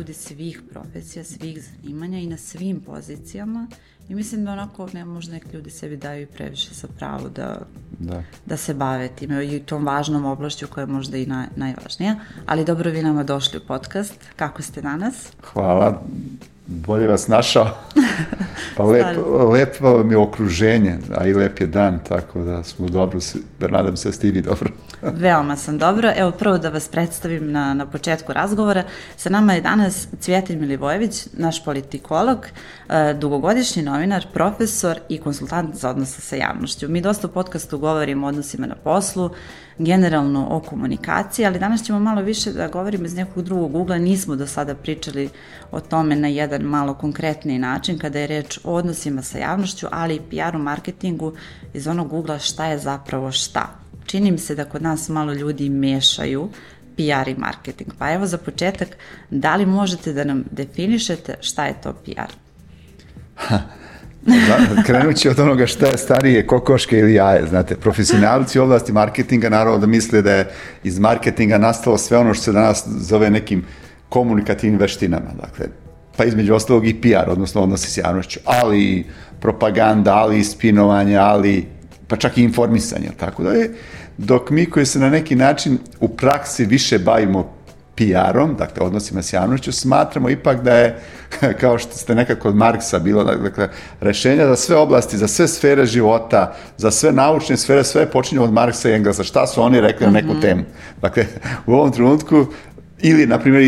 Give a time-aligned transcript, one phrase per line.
[0.00, 3.68] ljudi svih profesija, svih zanimanja i na svim pozicijama
[4.08, 7.60] i mislim da onako ne, možda neki ljudi sebi daju i previše sa pravo da,
[7.98, 8.22] da.
[8.46, 12.16] da se bave time i tom važnom oblašću koja je možda i na, najvažnija.
[12.46, 14.14] Ali dobro vi nama došli u podcast.
[14.36, 15.32] Kako ste danas?
[15.42, 16.02] Hvala
[16.70, 17.68] bolje vas našao.
[18.76, 19.06] Pa lep,
[19.52, 23.20] lepo mi je okruženje, a i lep je dan, tako da smo dobro,
[23.58, 24.70] da nadam se da ste i vi dobro.
[25.22, 26.12] Veoma sam dobro.
[26.16, 28.84] Evo prvo da vas predstavim na, na početku razgovora.
[29.16, 32.46] Sa nama je danas Cvjetelj Milivojević, naš politikolog,
[32.88, 36.88] e, dugogodišnji novinar, profesor i konsultant za odnose sa javnošću.
[36.88, 39.30] Mi dosta u podcastu govorimo o odnosima na poslu,
[39.80, 43.98] generalno o komunikaciji, ali danas ćemo malo više da govorimo iz nekog drugog ugla.
[43.98, 45.28] Nismo do sada pričali
[45.70, 50.14] o tome na jedan malo konkretniji način kada je reč o odnosima sa javnošću, ali
[50.14, 51.32] i PR-u, marketingu
[51.74, 53.70] iz onog ugla šta je zapravo šta.
[54.06, 56.48] Čini mi se da kod nas malo ljudi mešaju
[56.96, 57.90] PR i marketing.
[57.98, 58.88] Pa evo za početak,
[59.30, 62.32] da li možete da nam definišete šta je to PR?
[64.26, 69.48] Da, krenući od onoga šta je starije kokoške ili jaje, znate, profesionalci u oblasti marketinga
[69.48, 70.50] naravno da misle da je
[70.84, 73.64] iz marketinga nastalo sve ono što se danas zove nekim
[74.08, 75.66] komunikativnim veštinama, dakle,
[76.16, 79.06] pa između ostalog i PR, odnosno odnosi s javnošću, ali
[79.40, 81.66] propaganda, ali spinovanje, ali
[82.08, 83.42] pa čak i informisanje, tako?
[83.42, 83.70] Da je,
[84.18, 87.52] dok mi koji se na neki način u praksi više bavimo
[88.00, 90.98] PR-om, dakle odnosima s javnošću, smatramo ipak da je,
[91.60, 93.68] kao što ste nekako od Marksa bilo, dakle,
[94.00, 98.52] rešenja za sve oblasti, za sve sfere života, za sve naučne sfere, sve počinje od
[98.52, 99.24] Marksa i Engelsa.
[99.24, 100.40] Šta su oni rekli na neku mhm.
[100.40, 100.62] temu?
[101.02, 101.26] Dakle,
[101.66, 102.46] u ovom trenutku
[103.02, 103.62] Ili, na primjer,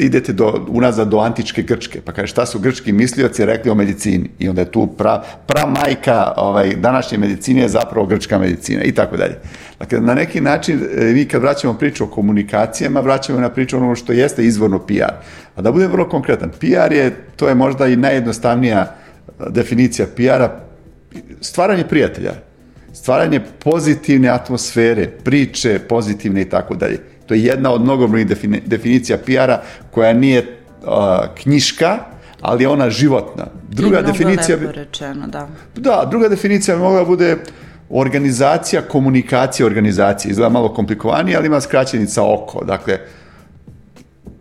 [0.00, 4.30] idete do, unazad do antičke Grčke, pa kaže šta su grčki mislioci rekli o medicini
[4.38, 8.92] i onda je tu pra, pra majka ovaj, današnje medicine je zapravo grčka medicina i
[8.92, 9.34] tako dalje.
[9.78, 13.94] Dakle, na neki način, e, mi kad vraćamo priču o komunikacijama, vraćamo na priču ono
[13.94, 15.12] što jeste izvorno PR.
[15.56, 20.60] A da budem vrlo konkretan, PR je, to je možda i najjednostavnija e, definicija PR-a,
[21.40, 22.32] stvaranje prijatelja,
[22.92, 28.26] stvaranje pozitivne atmosfere, priče pozitivne i tako dalje To je jedna od mnogobrojnih
[28.66, 29.60] definicija PR-a
[29.90, 30.88] koja nije uh,
[31.42, 31.98] knjiška,
[32.40, 33.46] ali je ona životna.
[33.68, 35.48] Druga I definicija lepo rečeno, da.
[35.76, 37.36] Da, druga definicija bi mogla bude
[37.90, 40.30] organizacija, komunikacija organizacije.
[40.30, 42.64] Izgleda malo komplikovanije, ali ima skraćenica oko.
[42.64, 42.98] Dakle,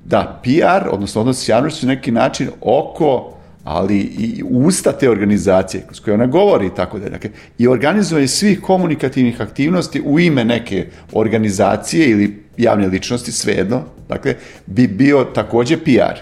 [0.05, 3.35] da, PR, odnosno odnos s javnošću, neki način oko
[3.65, 8.27] ali i usta te organizacije s koje ona govori i tako da dakle, i organizovanje
[8.27, 14.35] svih komunikativnih aktivnosti u ime neke organizacije ili javne ličnosti, svejedno, dakle,
[14.65, 16.19] bi bio takođe PR.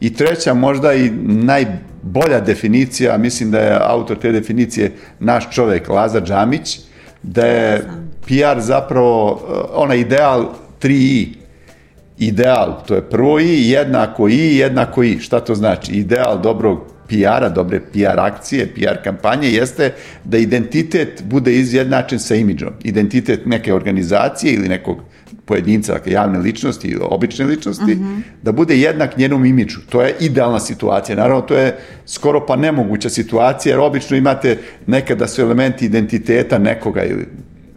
[0.00, 6.20] I treća, možda i najbolja definicija, mislim da je autor te definicije naš čovek, Laza
[6.20, 6.80] Džamić,
[7.22, 7.82] da je
[8.26, 9.40] PR zapravo uh,
[9.74, 10.48] onaj ideal
[10.82, 11.26] 3i,
[12.18, 15.18] ideal, to je prvo i, jednako i, jednako i.
[15.18, 15.92] Šta to znači?
[15.92, 19.92] Ideal dobrog PR-a, dobre PR akcije, PR kampanje, jeste
[20.24, 22.72] da identitet bude izjednačen sa imidžom.
[22.84, 24.98] Identitet neke organizacije ili nekog
[25.44, 28.04] pojedinca, dakle javne ličnosti obične ličnosti, mhm.
[28.04, 28.20] -huh.
[28.42, 29.80] da bude jednak njenom imidžu.
[29.88, 31.16] To je idealna situacija.
[31.16, 37.04] Naravno, to je skoro pa nemoguća situacija, jer obično imate nekada su elementi identiteta nekoga
[37.04, 37.26] ili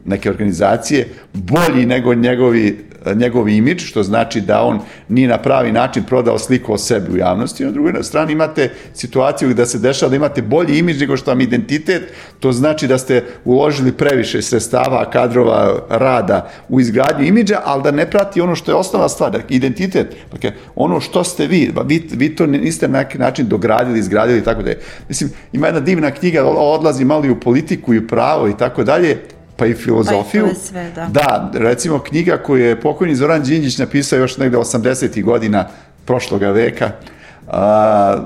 [0.05, 4.79] neke organizacije bolji nego njegovi njegov imidž, što znači da on
[5.09, 7.65] nije na pravi način prodao sliku o sebi u javnosti.
[7.65, 11.41] Na drugoj strani imate situaciju da se dešava da imate bolji imidž nego što vam
[11.41, 12.03] identitet,
[12.39, 18.09] to znači da ste uložili previše sredstava, kadrova, rada u izgradnju imidža, ali da ne
[18.09, 22.35] prati ono što je osnovna stvar, dakle, identitet, dakle, ono što ste vi, vi, vi
[22.35, 24.79] to niste na neki način dogradili, izgradili i tako da je.
[25.09, 28.83] Mislim, ima jedna divna knjiga, odlazi malo i u politiku i u pravo i tako
[28.83, 29.17] dalje,
[29.57, 30.45] pa i filozofiju.
[30.45, 31.07] Pa i sve, da.
[31.07, 35.23] da, recimo knjiga koju je pokojni Zoran Đinđić napisao još negde 80.
[35.23, 35.67] godina
[36.05, 36.91] prošloga veka,
[37.47, 38.17] a,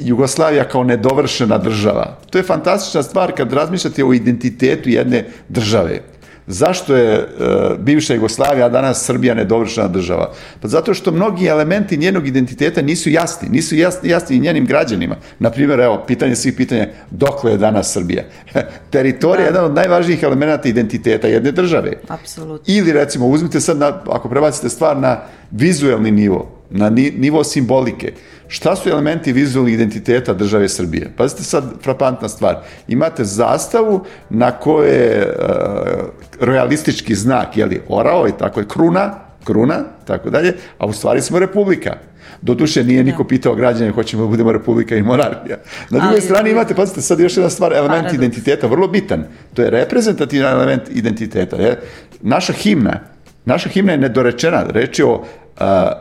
[0.00, 2.18] Jugoslavija kao nedovršena država.
[2.30, 6.00] To je fantastična stvar kad razmišljate o identitetu jedne države.
[6.50, 10.32] Zašto je uh, bivša Jugoslavija, a danas Srbija nedovršena država?
[10.60, 15.16] Pa zato što mnogi elementi njenog identiteta nisu jasni, nisu jasni, jasni i njenim građanima.
[15.38, 18.24] Naprimjer, evo, pitanje svih pitanja, dokle je danas Srbija?
[18.90, 19.58] Teritorija je da.
[19.58, 21.92] jedan od najvažnijih elemenata identiteta jedne države.
[22.08, 22.74] Apsolutno.
[22.74, 28.12] Ili recimo, uzmite sad, na, ako prebacite stvar na vizuelni nivo, na nivo simbolike,
[28.48, 31.10] Šta su elementi vizualnih identiteta države Srbije?
[31.16, 32.56] Pazite sad, frapantna stvar.
[32.88, 39.14] Imate zastavu na koje je uh, realistički znak, jeli, orao i tako je, kruna,
[39.44, 41.96] kruna, tako dalje, a u stvari smo republika.
[42.42, 43.28] Doduše nije niko da.
[43.28, 45.56] pitao građane hoćemo da budemo republika i monarhija.
[45.90, 48.14] Na drugoj strani imate, pazite, sad još jedna stvar, element Paradox.
[48.14, 49.24] identiteta, vrlo bitan.
[49.54, 51.56] To je reprezentativan element identiteta.
[51.56, 51.80] Je.
[52.20, 53.00] Naša himna,
[53.44, 55.24] naša himna je nedorečena, reč je o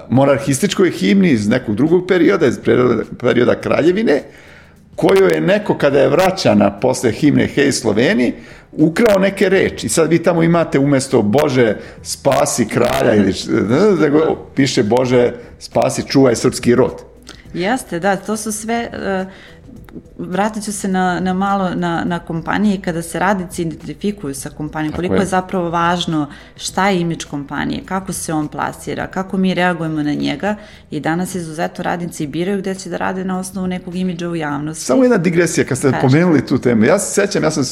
[0.10, 2.60] monarhističkoj himni iz nekog drugog perioda, iz
[3.20, 4.24] perioda, kraljevine,
[4.96, 8.34] koju je neko kada je vraćana posle himne Hej Sloveni,
[8.72, 9.86] ukrao neke reči.
[9.86, 13.34] I sad vi tamo imate umesto Bože spasi kralja ili
[14.00, 16.94] nego piše Bože spasi čuvaj srpski rod.
[17.54, 19.28] Jeste, da, to su sve uh,
[20.18, 24.94] vratit ću se na, na malo na, na kompanije kada se radnici identifikuju sa kompanijom,
[24.94, 25.20] koliko je.
[25.20, 30.14] je zapravo važno šta je imidž kompanije, kako se on plasira, kako mi reagujemo na
[30.14, 30.56] njega
[30.92, 34.86] i danas izuzetno radnici biraju gde će da rade na osnovu nekog imidža u javnosti.
[34.86, 36.02] Samo jedna digresija, kad ste Kaži.
[36.02, 37.64] pomenuli tu temu, ja se sećam, ja sam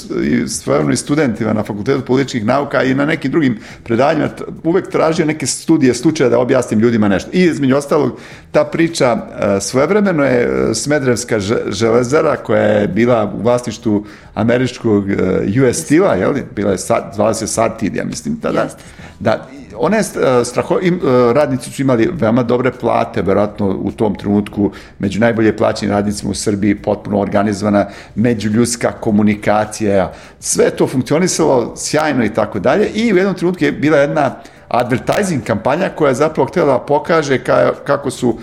[0.48, 4.30] svojevno i studentima na Fakultetu političkih nauka i na nekim drugim predanjima
[4.64, 7.30] uvek tražio neke studije, slučaje da objasnim ljudima nešto.
[7.34, 8.20] I između ostalog,
[8.52, 11.40] ta priča e, svojevremeno je e, Smedrevska
[12.16, 16.44] železara koja je bila u vlasništvu američkog uh, US Stila, je li?
[16.56, 18.62] Bila je sad, zvala se Satid, ja mislim, tada.
[18.62, 18.84] Jeste.
[19.20, 19.48] Da,
[19.78, 24.72] one uh, straho, im, uh, radnici su imali veoma dobre plate, verovatno u tom trenutku
[25.00, 32.34] među najbolje plaćenim radnicima u Srbiji, potpuno organizovana međuljudska komunikacija, sve to funkcionisalo sjajno i
[32.34, 36.48] tako dalje i u jednom trenutku je bila jedna uh, advertising kampanja koja je zapravo
[36.48, 38.38] htjela da pokaže ka, kako su uh,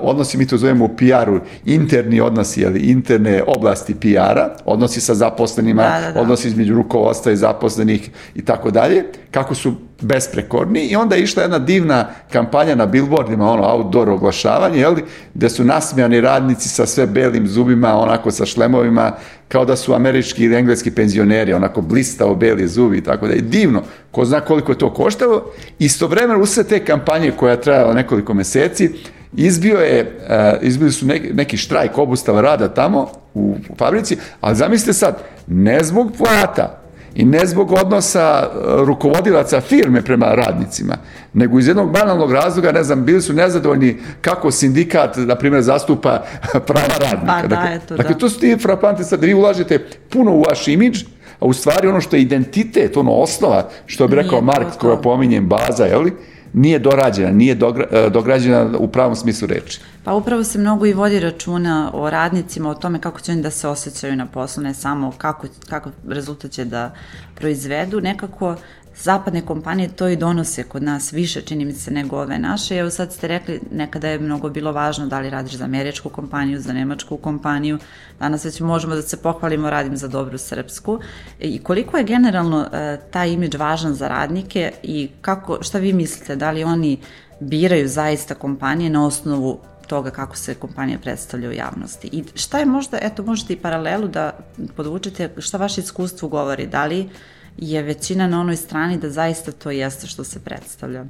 [0.00, 5.82] odnosi, mi to zovemo u PR-u, interni odnosi, ali interne oblasti PR-a, odnosi sa zaposlenima,
[5.82, 6.20] da, da, da.
[6.20, 11.42] odnosi između rukovodstva i zaposlenih i tako dalje, kako su besprekorni i onda je išla
[11.42, 14.94] jedna divna kampanja na billboardima, ono outdoor oglašavanje, jel,
[15.34, 19.12] gde su nasmijani radnici sa sve belim zubima, onako sa šlemovima,
[19.48, 23.40] kao da su američki ili engleski penzioneri, onako blistao beli zubi i tako da je
[23.40, 25.52] divno, ko zna koliko je to koštalo.
[25.78, 28.90] Istovremeno usred te kampanje koja je trajala nekoliko meseci,
[29.36, 34.92] izbio je, uh, izbili su neki, neki štrajk obustava rada tamo u fabrici, ali zamislite
[34.92, 36.83] sad, ne zbog plata,
[37.14, 40.96] i ne zbog odnosa e, rukovodilaca firme prema radnicima,
[41.32, 46.22] nego iz jednog banalnog razloga, ne znam, bili su nezadovoljni kako sindikat, na primjer, zastupa
[46.66, 47.42] prava radnika.
[47.42, 48.18] Pa, da, dakle, eto, dakle, da.
[48.18, 51.02] to su ti frapante sad, da vi ulažete puno u vaš imidž,
[51.40, 55.48] a u stvari ono što je identitet, ono osnova, što bi rekao Mark, koja pominjem,
[55.48, 56.12] baza, je li,
[56.54, 59.80] nije dorađena, nije e, dograđena u pravom smislu reči.
[60.04, 63.50] Pa upravo se mnogo i vodi računa o radnicima, o tome kako će oni da
[63.50, 66.94] se osjećaju na poslu, ne samo kako, kako rezultat će da
[67.34, 68.56] proizvedu, nekako
[68.96, 72.76] zapadne kompanije to i donose kod nas više, čini mi se, nego ove naše.
[72.76, 76.60] Evo sad ste rekli, nekada je mnogo bilo važno da li radiš za američku kompaniju,
[76.60, 77.78] za nemačku kompaniju.
[78.18, 81.00] Danas već možemo da se pohvalimo, radim za dobru srpsku.
[81.40, 86.36] I koliko je generalno e, taj imidž važan za radnike i kako, šta vi mislite,
[86.36, 86.98] da li oni
[87.40, 92.08] biraju zaista kompanije na osnovu toga kako se kompanija predstavlja u javnosti.
[92.12, 94.38] I šta je možda, eto, možete i paralelu da
[94.76, 97.08] podvučete šta vaše iskustvo govori, da li
[97.56, 101.04] je većina na onoj strani da zaista to jeste što se predstavlja?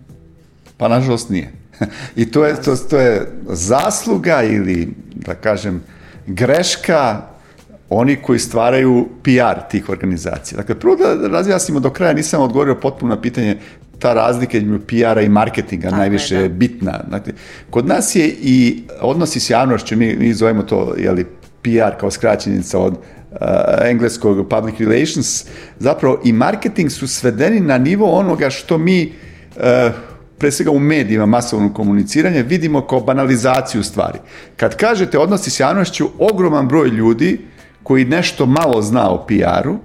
[0.77, 1.53] Pa nažalost nije.
[2.17, 5.83] I to je, to, to je zasluga ili, da kažem,
[6.27, 7.23] greška
[7.91, 10.57] oni koji stvaraju PR tih organizacija.
[10.57, 13.59] Dakle, prvo da razjasnimo do kraja, nisam odgovorio potpuno na pitanje
[13.99, 16.55] ta razlika između PR-a i marketinga Tako najviše je, da.
[16.55, 17.05] bitna.
[17.11, 17.33] Dakle,
[17.71, 21.27] kod nas je i odnosi s javnošću, mi, mi zovemo to jeli,
[21.65, 23.39] PR kao skraćenica od uh,
[23.83, 25.45] engleskog public relations,
[25.79, 29.13] zapravo i marketing su svedeni na nivo onoga što mi
[29.57, 29.63] uh,
[30.39, 34.19] pre svega u medijima masovno komuniciranje vidimo kao banalizaciju stvari.
[34.57, 37.41] Kad kažete odnosi s javnošću, ogroman broj ljudi
[37.83, 39.79] koji nešto malo zna o PR-u,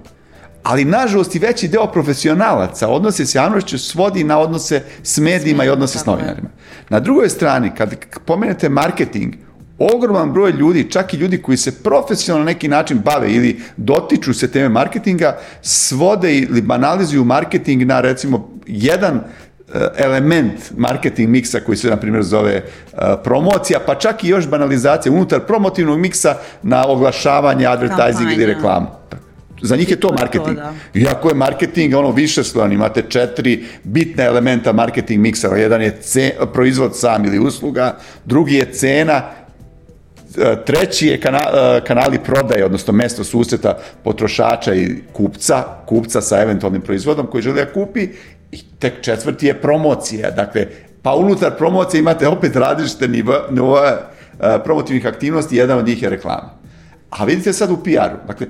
[0.62, 5.68] ali nažalost i veći deo profesionalaca odnose s javnošću svodi na odnose s medijima i
[5.68, 6.48] odnose s novinarima.
[6.88, 7.94] Na drugoj strani, kad
[8.24, 9.34] pomenete marketing,
[9.80, 14.34] ogroman broj ljudi, čak i ljudi koji se profesionalno na neki način bave ili dotiču
[14.34, 21.76] se teme marketinga, svode ili banalizuju marketing na recimo jedan eh, element marketing miksa koji
[21.76, 26.86] se na primjer zove uh, promocija, pa čak i još banalizacija unutar promotivnog miksa na
[26.86, 28.86] oglašavanje, advertising ili reklamu.
[29.62, 30.56] Za njih je to marketing.
[30.56, 30.72] Da.
[30.94, 35.56] Iako je marketing ono više slojan, imate četiri bitne elementa marketing miksa.
[35.56, 39.22] Jedan je ce, proizvod sam ili usluga, drugi je cena,
[40.66, 46.82] treći je kana, e, kanali prodaje, odnosno mesto susreta potrošača i kupca, kupca sa eventualnim
[46.82, 48.08] proizvodom koji želi da kupi
[48.52, 50.30] i tek četvrti je promocija.
[50.30, 50.66] Dakle,
[51.02, 53.08] pa unutar promocije imate opet različite
[53.50, 53.96] nivoe
[54.64, 56.50] promotivnih aktivnosti, jedan od njih je reklama.
[57.10, 58.46] A vidite sad u PR-u, dakle,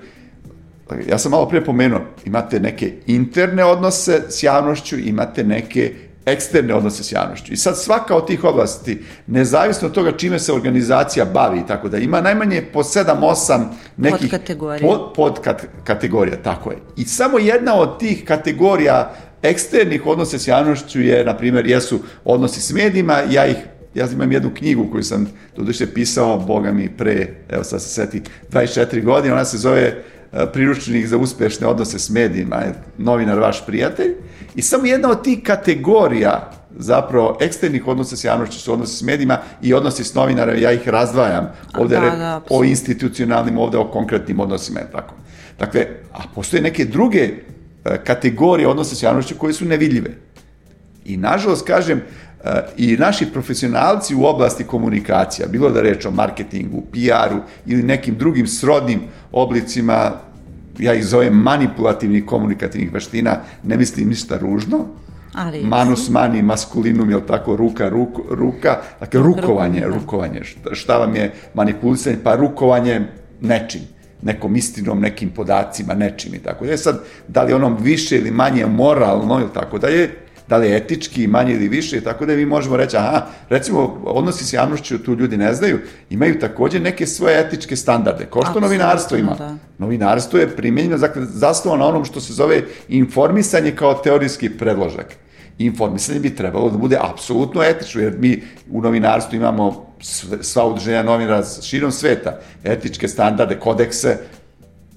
[1.09, 5.95] ja sam malo pre pomenuo, imate neke interne odnose s javnošću, imate neke
[6.27, 7.53] eksterne odnose s javnošću.
[7.53, 11.89] I sad svaka od tih oblasti, nezavisno od toga čime se organizacija bavi i tako
[11.89, 13.65] da, ima najmanje po 7-8
[13.97, 14.89] nekih podkategorija.
[14.89, 16.79] Pod, pod kat, kategorija, tako je.
[16.97, 22.61] I samo jedna od tih kategorija eksternih odnosa s javnošću je, na primjer, jesu odnosi
[22.61, 23.57] s medijima, ja ih
[23.95, 28.23] ja imam jednu knjigu koju sam doduše pisao, boga mi, pre, evo sad se seti,
[28.51, 30.03] 24 godine, ona se zove
[30.53, 32.63] priručnik za uspešne odnose s medijima,
[32.99, 34.15] novinar vaš prijatelj,
[34.55, 39.39] i samo jedna od tih kategorija zapravo eksternih odnosa s javnošću su odnosi s medijima
[39.63, 41.53] i odnosi s novinara, ja ih razdvajam.
[41.79, 45.15] Ovde da, da, o institucionalnim, ovde o konkretnim odnosima, tako.
[45.59, 47.33] Dakle, a postoje neke druge e,
[48.05, 50.11] kategorije odnosa s javnošću koje su nevidljive.
[51.05, 52.03] I nažalost, kažem, e,
[52.77, 58.47] i naši profesionalci u oblasti komunikacija, bilo da reč o marketingu, PR-u ili nekim drugim
[58.47, 59.01] srodnim
[59.33, 60.13] oblicima,
[60.79, 64.87] ja ih zovem manipulativnih komunikativnih veština, ne mislim ništa ružno,
[65.35, 70.45] Ali, Manus mani maskulinum, je tako, ruka, ruk, ruka, dakle, rukovanje, rukovanje, rukovanje.
[70.45, 72.17] Šta, šta vam je manipulisanje?
[72.25, 73.01] Pa rukovanje
[73.41, 73.81] nečim
[74.23, 76.79] nekom istinom, nekim podacima, nečim i tako dalje.
[76.79, 80.11] Sad, da li onom više ili manje moralno ili tako dalje,
[80.51, 84.45] da li je etički, manje ili više tako da mi možemo reći, aha, recimo, odnosi
[84.45, 85.79] s javnošću, tu ljudi ne znaju,
[86.11, 89.35] imaju takođe neke svoje etičke standarde, kao što Absolutno, novinarstvo ima.
[89.39, 89.55] Da.
[89.79, 95.17] Novinarstvo je primjenjeno, dakle, zasnovano na onom što se zove informisanje kao teorijski predložak
[95.59, 99.87] informisanje bi trebalo da bude apsolutno etično, jer mi u novinarstvu imamo
[100.41, 104.17] sva udruženja novinara širom sveta, etičke standarde, kodekse,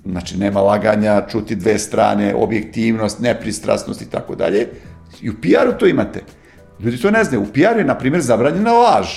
[0.05, 4.67] znači nema laganja, čuti dve strane, objektivnost, nepristrasnost i tako dalje.
[5.21, 6.23] I u PR-u to imate.
[6.79, 7.41] Ljudi to ne znaju.
[7.41, 9.07] U PR-u je, na primjer, zabranjena laž.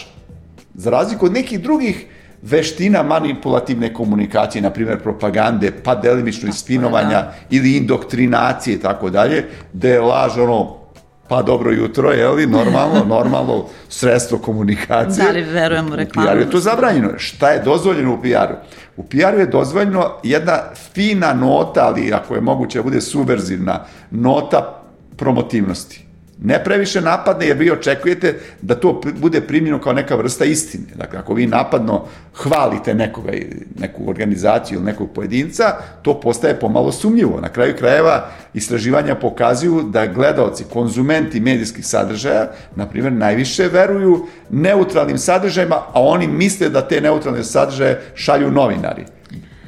[0.74, 2.06] Za razliku od nekih drugih
[2.42, 7.34] veština manipulativne komunikacije, na primjer propagande, pa delimično ispinovanja da.
[7.50, 10.86] ili indoktrinacije i tako dalje, da je laž ono
[11.28, 15.24] pa dobro jutro, je li, normalno, normalno sredstvo komunikacije.
[15.24, 16.28] Da li verujemo u reklamu?
[16.28, 17.08] U PR-u je to zabranjeno.
[17.16, 18.56] Šta je dozvoljeno u PR-u?
[18.96, 20.58] U PR-u je dozvoljeno jedna
[20.94, 24.75] fina nota, ali ako je moguće da bude subverzivna, nota
[25.16, 26.06] promotivnosti
[26.42, 30.84] ne previše napadne, jer vi očekujete da to bude primljeno kao neka vrsta istine.
[30.94, 32.04] Dakle, ako vi napadno
[32.34, 33.32] hvalite nekoga,
[33.78, 35.64] neku organizaciju ili nekog pojedinca,
[36.02, 37.40] to postaje pomalo sumnjivo.
[37.40, 45.18] Na kraju krajeva istraživanja pokazuju da gledalci, konzumenti medijskih sadržaja, na primjer, najviše veruju neutralnim
[45.18, 49.04] sadržajima, a oni misle da te neutralne sadržaje šalju novinari.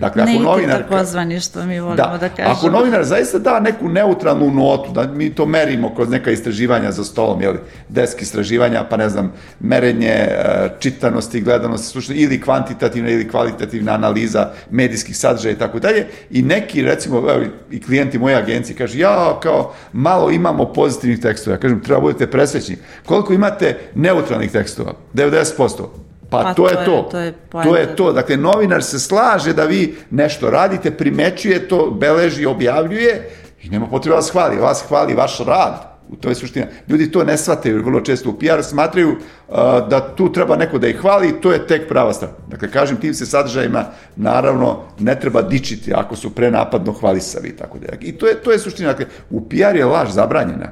[0.00, 0.82] Dakle, ako novinar...
[0.82, 2.54] takozvani što mi volimo da, da kažemo.
[2.54, 7.04] Ako novinar zaista da neku neutralnu notu, da mi to merimo kroz neka istraživanja za
[7.04, 7.54] stolom, jel,
[7.88, 14.50] desk istraživanja, pa ne znam, merenje e, čitanosti, gledanosti, slušanje, ili kvantitativna ili kvalitativna analiza
[14.70, 19.40] medijskih sadržaja i tako dalje, i neki, recimo, evo, i klijenti moje agencije kaže, ja,
[19.42, 22.76] kao, malo imamo pozitivnih tekstova, ja kažem, treba budete presvećni.
[23.06, 24.92] Koliko imate neutralnih tekstova?
[25.14, 26.07] 90%.
[26.30, 27.08] Pa, pa to, to je to.
[27.10, 28.12] To je, to je to.
[28.12, 33.30] Dakle, novinar se slaže da vi nešto radite, primećuje to, beleži, objavljuje
[33.62, 34.56] i nema potreba da vas hvali.
[34.56, 35.98] Vas hvali vaš rad.
[36.08, 36.66] U to je suština.
[36.88, 39.56] Ljudi to ne shvataju vrlo često u PR, smatraju uh,
[39.88, 42.34] da tu treba neko da ih hvali i to je tek prava strana.
[42.48, 43.84] Dakle, kažem, tim se sadržajima
[44.16, 47.86] naravno ne treba dičiti ako su prenapadno hvalisavi i tako da.
[48.00, 48.88] I to je, to je suština.
[48.88, 50.70] Dakle, u PR je laž zabranjena.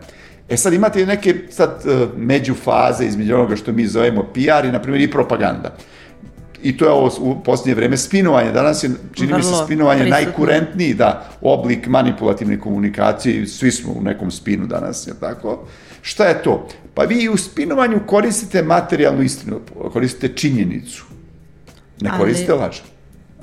[0.48, 4.82] E sad imate neke sad uh, međufaze između onoga što mi zovemo PR i, na
[4.82, 5.76] primjer, i propaganda.
[6.62, 8.52] I to je ovo u posljednje vreme spinovanje.
[8.52, 10.24] Danas je, čini Vrlo mi se, spinovanje prisutno.
[10.24, 15.66] najkurentniji da, oblik manipulativne komunikacije i svi smo u nekom spinu danas, je tako?
[16.02, 16.68] Šta je to?
[16.94, 19.60] Pa vi u spinovanju koristite materijalnu istinu,
[19.92, 21.04] koristite činjenicu.
[22.00, 22.60] Ne koristite Ali...
[22.60, 22.76] laž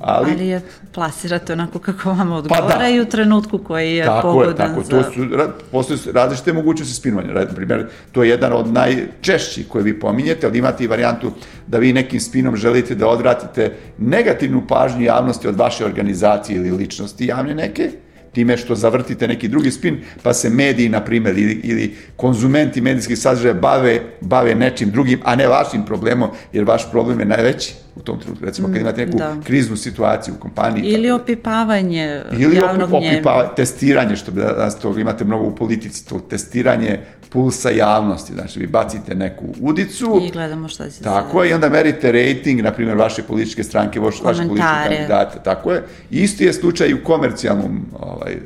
[0.06, 0.32] ali...
[0.32, 0.60] Ali je
[0.92, 2.88] plasirate onako kako vam odgovara pa da.
[2.88, 4.82] i u trenutku koji je tako pogodan je, tako.
[4.82, 5.02] za...
[5.02, 5.26] To su,
[5.72, 7.32] postoje različite mogućnosti spinovanja.
[7.32, 11.30] Na primjer, to je jedan od najčešćih koje vi pominjete, ali imate i varijantu
[11.66, 17.26] da vi nekim spinom želite da odvratite negativnu pažnju javnosti od vaše organizacije ili ličnosti
[17.26, 17.90] javne neke,
[18.32, 23.18] time što zavrtite neki drugi spin, pa se mediji, na primjer, ili, ili konzumenti medijskih
[23.18, 28.00] sadržaja bave, bave nečim drugim, a ne vašim problemom, jer vaš problem je najveći u
[28.00, 28.44] tom trenutku.
[28.44, 29.36] Recimo, kad imate neku da.
[29.44, 30.84] kriznu situaciju u kompaniji.
[30.84, 36.08] Ili tako, opipavanje ili javnog Ili opipavanje, testiranje, što danas toga imate mnogo u politici,
[36.08, 37.00] to testiranje
[37.34, 38.32] pulsa javnosti.
[38.32, 40.20] Znači, vi bacite neku udicu.
[40.22, 44.00] I gledamo šta se Tako je, i onda merite rating, na primjer, vaše političke stranke,
[44.00, 45.38] vaše, vaše političke kandidate.
[45.44, 45.82] Tako je.
[46.10, 48.38] Isti je slučaj i u komercijalnom ovaj, eh,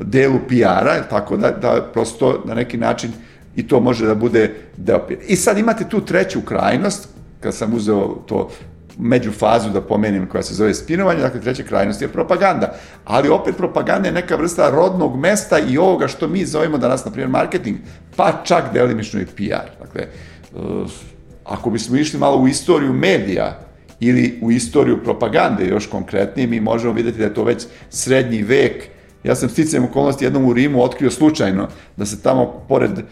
[0.00, 3.12] delu PR-a, tako da, da prosto na neki način
[3.56, 5.14] i to može da bude deo PR.
[5.28, 7.08] I sad imate tu treću krajnost,
[7.40, 8.50] kad sam uzeo to
[8.98, 12.74] međufazu da pomenem koja se zove spinovanje, dakle treća krajnost je propaganda.
[13.04, 17.10] Ali opet propaganda je neka vrsta rodnog mesta i ovoga što mi zovemo danas, na
[17.10, 17.78] primjer, marketing,
[18.16, 19.70] pa čak delimično i PR.
[19.80, 20.06] Dakle,
[20.54, 20.90] uh,
[21.44, 23.60] ako bismo išli malo u istoriju medija
[24.00, 28.93] ili u istoriju propagande još konkretnije, mi možemo videti da je to već srednji vek
[29.24, 33.02] Ja sam sticajem okolnosti jednom u Rimu otkrio slučajno da se tamo pored, e,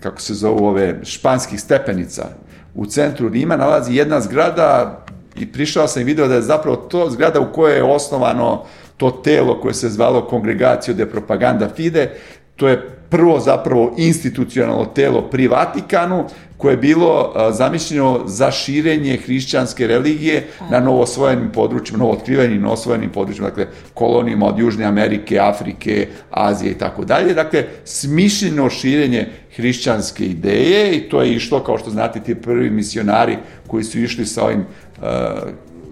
[0.00, 2.26] kako se zovu ove, španskih stepenica,
[2.74, 5.00] u centru Rima nalazi jedna zgrada
[5.36, 8.62] i prišao sam i video da je zapravo to zgrada u kojoj je osnovano
[8.96, 12.10] to telo koje se zvalo Kongregacio de Propaganda Fide,
[12.56, 16.24] to je prvo zapravo institucionalno telo pri Vatikanu
[16.56, 23.66] koje je bilo zamišljeno za širenje hrišćanske religije na novosvojenim područjima, novootkrivenim novosvojenim područjima, dakle
[23.94, 27.34] kolonijama od Južne Amerike, Afrike, Azije i tako dalje.
[27.34, 33.36] Dakle, smišljeno širenje hrišćanske ideje i to je išlo, kao što znate, ti prvi misionari
[33.66, 34.64] koji su išli sa ovim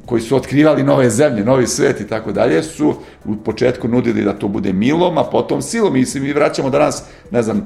[0.07, 2.95] koji su otkrivali nove zemlje, novi svet i tako dalje, su
[3.25, 5.97] u početku nudili da to bude milom, a potom silom.
[5.97, 7.65] I se mi vraćamo danas, ne znam,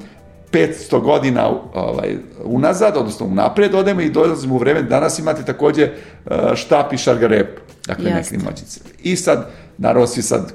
[0.51, 6.55] 500 godina ovaj, unazad, odnosno unapred odemo i dolazimo u vreme, danas imate takođe eh,
[6.55, 8.79] štap i šargarepu, dakle neke moćnice.
[9.03, 10.53] I sad, naravno svi sad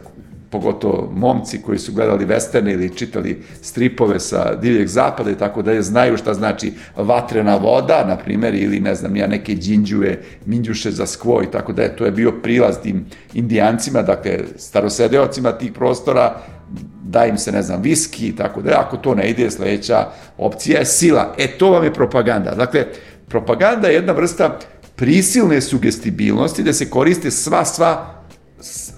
[0.52, 5.82] pogotovo momci koji su gledali westerne ili čitali stripove sa divljeg zapada i tako dalje,
[5.82, 11.06] znaju šta znači vatrena voda, na primjer, ili ne znam, ja neke džinđue, minđuše za
[11.06, 16.40] skvo i tako dalje, to je bio prilaz tim indijancima, dakle, starosedeocima tih prostora,
[17.04, 20.06] da im se, ne znam, viski i tako dalje, ako to ne ide, sledeća
[20.38, 21.34] opcija je sila.
[21.38, 22.54] E, to vam je propaganda.
[22.54, 22.86] Dakle,
[23.28, 24.58] propaganda je jedna vrsta
[24.96, 28.21] prisilne sugestibilnosti, da se koriste sva, sva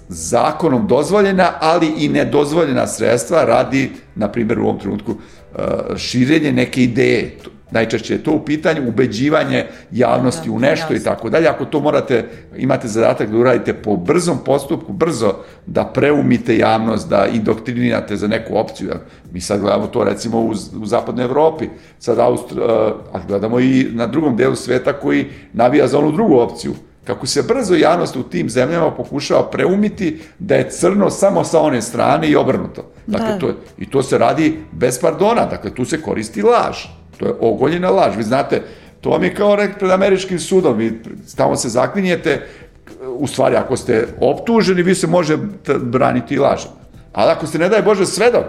[0.08, 6.82] zakonom dozvoljena, ali i nedozvoljena sredstva radi, na primjer u ovom trenutku, uh, širenje neke
[6.82, 7.36] ideje.
[7.70, 11.48] Najčešće je to u pitanju ubeđivanje javnosti da, u nešto i tako dalje.
[11.48, 12.24] Ako to morate,
[12.56, 15.34] imate zadatak da uradite po brzom postupku, brzo
[15.66, 18.90] da preumite javnost, da indoktrinirate za neku opciju.
[19.32, 21.68] Mi sad gledamo to recimo u, u zapadnoj Evropi,
[21.98, 22.66] sad Austr, uh,
[23.12, 27.42] a gledamo i na drugom delu sveta koji navija za onu drugu opciju kako se
[27.42, 32.36] brzo javnost u tim zemljama pokušava preumiti da je crno samo sa one strane i
[32.36, 32.90] obrnuto.
[33.06, 33.38] Dakle, da.
[33.38, 36.84] to, I to se radi bez pardona, dakle, tu se koristi laž.
[37.18, 38.16] To je ogoljena laž.
[38.16, 38.62] Vi znate,
[39.00, 41.02] to vam je kao pred američkim sudom, vi
[41.36, 42.46] tamo se zaklinjete,
[43.06, 45.38] u stvari, ako ste optuženi, vi se može
[45.80, 46.70] braniti lažom.
[47.12, 48.44] Ali ako ste, ne daj Bože, svedok,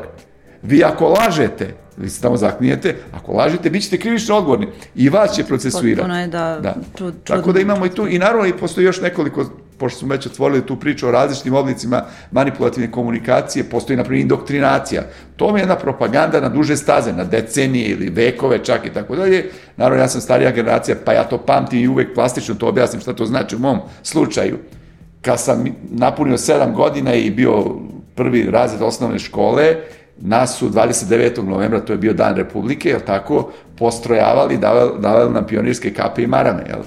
[0.68, 5.36] vi ako lažete, vi se tamo zaklinjete, ako lažete, bit ćete krivično odgovorni i vas
[5.36, 6.02] će procesuirati.
[6.02, 6.76] Potpuno je da, da.
[6.98, 9.46] Čud, Tako da imamo i tu, i naravno i postoji još nekoliko,
[9.78, 15.04] pošto smo već otvorili tu priču o različitim oblicima manipulativne komunikacije, postoji, na primjer, indoktrinacija.
[15.36, 19.50] To je jedna propaganda na duže staze, na decenije ili vekove čak i tako dalje.
[19.78, 23.14] Naravno, ja sam starija generacija, pa ja to pamtim i uvek plastično to objasnim šta
[23.14, 24.58] to znači u mom slučaju.
[25.22, 27.66] Kad sam napunio sedam godina i bio
[28.16, 29.76] prvi razred osnovne škole,
[30.18, 31.44] nas su 29.
[31.44, 36.28] novembra, to je bio dan Republike, jel tako, postrojavali, davali, davali nam pionirske kape i
[36.28, 36.82] marame, jel?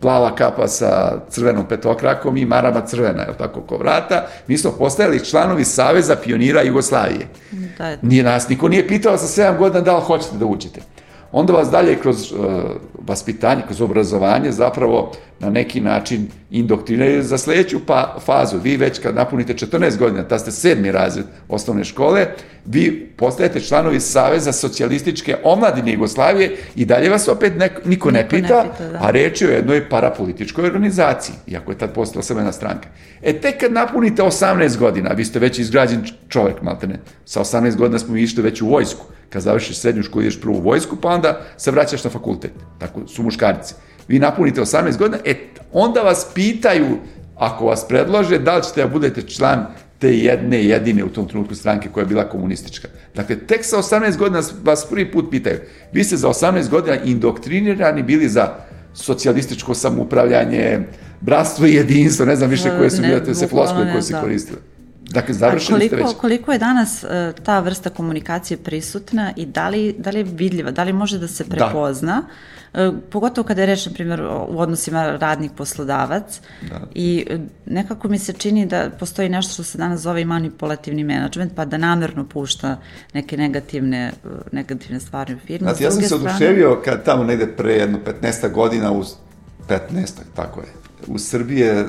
[0.00, 4.26] Plava kapa sa crvenom petokrakom i marama crvena, jel tako, ko vrata.
[4.46, 7.26] Mi smo postajali članovi Saveza pionira Jugoslavije.
[7.78, 7.96] Da.
[8.02, 10.80] Nije nas, niko nije pitao za 7 godina da li hoćete da učite
[11.32, 12.38] onda vas dalje kroz uh,
[13.06, 18.58] vaspitanje, kroz obrazovanje zapravo na neki način indoktrinaju za sledeću pa, fazu.
[18.58, 22.26] Vi već kad napunite 14 godina, ta ste sedmi razred osnovne škole,
[22.66, 28.62] vi postajete članovi Saveza socijalističke omladine Jugoslavije i dalje vas opet nek, niko, ne pita,
[28.62, 28.98] ne pita da.
[29.02, 32.88] a reč je o jednoj parapolitičkoj organizaciji, iako je tad postala samena stranka.
[33.22, 37.98] E, tek kad napunite 18 godina, vi ste već izgrađen čovek, maltene, sa 18 godina
[37.98, 41.40] smo išli već u vojsku, kad završiš srednju školu ideš prvo u vojsku, pa onda
[41.56, 42.52] se vraćaš na fakultet.
[42.78, 43.74] Tako su muškarci.
[44.08, 45.34] Vi napunite 18 godina, e,
[45.72, 46.98] onda vas pitaju,
[47.36, 49.66] ako vas predlože, da li ćete da budete član
[49.98, 52.88] te jedne jedine u tom trenutku stranke koja je bila komunistička.
[53.14, 55.58] Dakle, tek sa 18 godina vas prvi put pitaju.
[55.92, 58.54] Vi ste za 18 godina indoktrinirani bili za
[58.94, 60.80] socijalističko samoupravljanje,
[61.20, 64.58] bratstvo i jedinstvo, ne znam više koje su bile te se floskove koje se koristile.
[65.08, 66.16] Dakle, završili koliko, ste već.
[66.20, 67.10] Koliko je danas uh,
[67.44, 71.28] ta vrsta komunikacije prisutna i da li, da li je vidljiva, da li može da
[71.28, 71.50] se da.
[71.50, 72.22] prepozna,
[72.72, 72.88] da.
[72.88, 76.40] uh, pogotovo kada je reč, na primjer, u odnosima radnik-poslodavac
[76.70, 76.80] da.
[76.94, 81.04] i uh, nekako mi se čini da postoji nešto što se danas zove i manipulativni
[81.04, 82.76] menadžment, pa da namerno pušta
[83.14, 84.12] neke negativne,
[84.52, 85.68] negativne stvari u firmi.
[85.68, 89.06] Znate, ja sam se oduševio kad tamo negde pre jedno 15 godina, uz
[89.68, 91.86] 15 tako je, u Srbiji je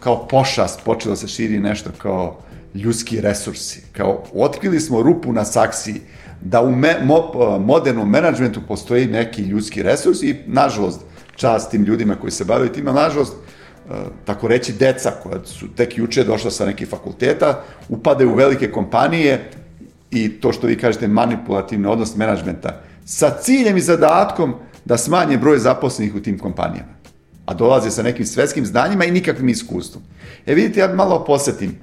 [0.00, 2.38] kao pošast počelo da se širi nešto kao
[2.74, 3.82] ljudski resursi.
[3.92, 6.00] Kao otkrili smo rupu na saksiji
[6.40, 11.00] da u me, mo, modernom menadžmentu postoji neki ljudski resurs i nažalost
[11.36, 13.34] čast tim ljudima koji se bavaju tima, nažalost
[14.24, 19.50] tako reći deca koja su tek juče došla sa nekih fakulteta, upadaju u velike kompanije
[20.10, 25.58] i to što vi kažete manipulativni odnos menadžmenta sa ciljem i zadatkom da smanje broj
[25.58, 26.91] zaposlenih u tim kompanijama
[27.46, 30.02] a dolaze sa nekim svetskim znanjima i nikakvim iskustvom.
[30.46, 31.78] E vidite, ja malo posetim.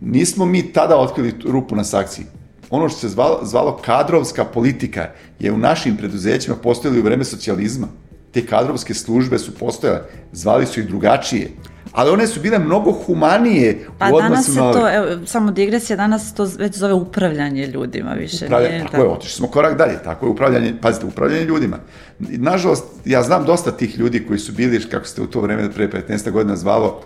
[0.00, 2.26] nismo mi tada otkrili rupu na sakciji.
[2.70, 7.88] Ono što se zvalo, zvalo kadrovska politika je u našim preduzećima postojali u vreme socijalizma.
[8.32, 10.02] Te kadrovske službe su postojale,
[10.32, 11.50] zvali su ih drugačije
[11.92, 14.60] ali one su bile mnogo humanije pa u odnosu na...
[14.60, 18.44] Pa danas se to, evo, samo digresija, danas to već zove upravljanje ljudima više.
[18.46, 21.78] Upravljanje, nije, tako, tako je, otišli smo korak dalje, tako je upravljanje, pazite, upravljanje ljudima.
[22.18, 25.88] Nažalost, ja znam dosta tih ljudi koji su bili, kako ste u to vreme pre
[25.88, 27.00] 15 godina zvalo,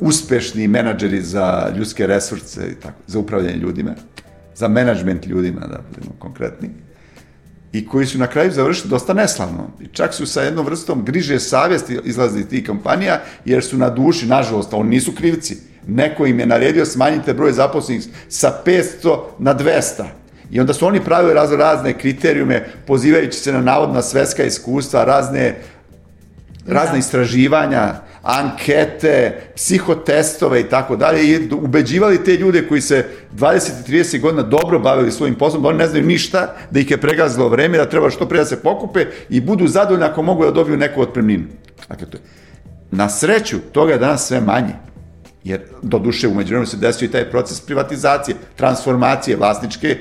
[0.00, 3.94] uspešni menadžeri za ljudske resurse i tako, za upravljanje ljudima,
[4.54, 6.70] za menadžment ljudima, da budemo konkretni
[7.72, 9.70] i koji su na kraju završili dosta neslavno.
[9.80, 14.26] I čak su sa jednom vrstom griže savjesti izlazili tih kompanija, jer su na duši,
[14.26, 15.56] nažalost, oni nisu krivci.
[15.86, 20.04] Neko im je naredio smanjite broj zaposlenih sa 500 na 200.
[20.50, 25.56] I onda su oni pravili razne, kriterijume, pozivajući se na navodna svetska iskustva, razne,
[26.66, 26.98] razne da.
[26.98, 34.20] istraživanja, ankete, psihotestove i tako dalje i ubeđivali te ljude koji se 20 i 30
[34.20, 37.78] godina dobro bavili svojim poslom, da oni ne znaju ništa, da ih je pregazilo vreme,
[37.78, 41.00] da treba što pre da se pokupe i budu zadovoljni ako mogu da dobiju neku
[41.00, 41.44] otpremninu.
[41.88, 42.22] Dakle, to je.
[42.90, 44.74] Na sreću, toga je danas sve manje.
[45.44, 49.98] Jer, do duše, umeđu vremenu se desio i taj proces privatizacije, transformacije vlasničke,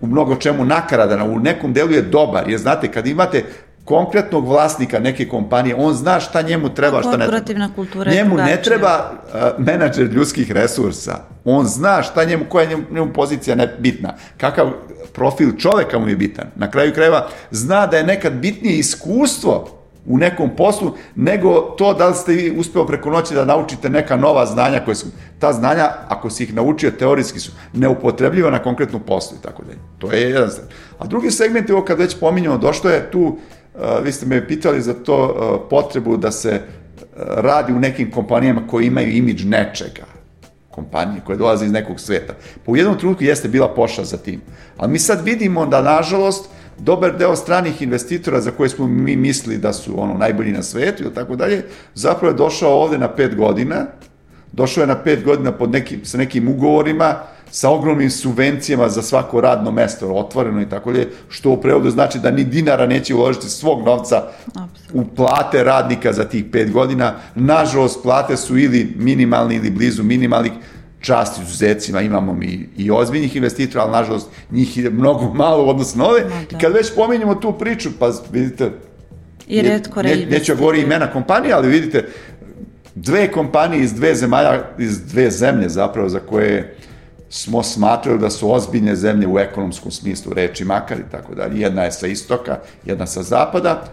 [0.00, 3.44] u mnogo čemu nakaradan, u nekom delu je dobar, jer znate, kad imate
[3.84, 7.68] konkretnog vlasnika neke kompanije, on zna šta njemu treba, šta ne treba.
[7.74, 11.18] Kultura Njemu ne treba uh, menadžer ljudskih resursa.
[11.44, 14.14] On zna šta njemu, koja je njemu, pozicija ne, bitna.
[14.36, 14.70] Kakav
[15.12, 16.46] profil čoveka mu je bitan.
[16.56, 19.68] Na kraju krajeva zna da je nekad bitnije iskustvo
[20.06, 24.16] u nekom poslu, nego to da li ste vi uspeo preko noći da naučite neka
[24.16, 25.06] nova znanja koje su,
[25.38, 29.78] ta znanja, ako si ih naučio teorijski su neupotrebljiva na konkretnu poslu i tako dalje.
[29.98, 30.72] To je jedan segment.
[30.98, 33.38] A drugi segment, evo kad već pominjamo, došlo je tu
[34.02, 36.60] vi ste me pitali za to potrebu da se
[37.16, 40.04] radi u nekim kompanijama koji imaju imidž nečega
[40.72, 42.34] kompanije koje dolaze iz nekog sveta.
[42.66, 44.40] Pa jednom trenutku jeste bila pošla za tim.
[44.76, 49.58] Ali mi sad vidimo da, nažalost, dobar deo stranih investitora za koje smo mi mislili
[49.58, 53.36] da su ono najbolji na svetu ili tako dalje, zapravo je došao ovde na pet
[53.36, 53.86] godina,
[54.52, 57.14] došao je na pet godina pod nekim, sa nekim ugovorima,
[57.54, 62.18] sa ogromnim subvencijama za svako radno mesto, otvoreno i tako dalje, što u prevodu znači
[62.18, 64.22] da ni dinara neće uložiti svog novca
[64.92, 67.14] u plate radnika za tih pet godina.
[67.34, 70.52] Nažalost, plate su ili minimalni ili blizu minimalnih,
[71.00, 75.98] čast izuzecima, imamo mi i ozbiljnih investitora, ali nažalost njih je mnogo malo u odnosu
[75.98, 76.20] na ove.
[76.20, 76.56] Da.
[76.56, 78.70] I kad već pominjemo tu priču, pa vidite,
[79.46, 82.08] I redko ne, neću govori imena kompanije, ali vidite,
[82.94, 86.76] dve kompanije iz dve zemalja, iz dve zemlje zapravo za koje
[87.34, 91.60] smo smatrali da su ozbiljne zemlje u ekonomskom smislu reči makar i tako dalje.
[91.60, 93.84] Jedna je sa istoka, jedna sa zapada.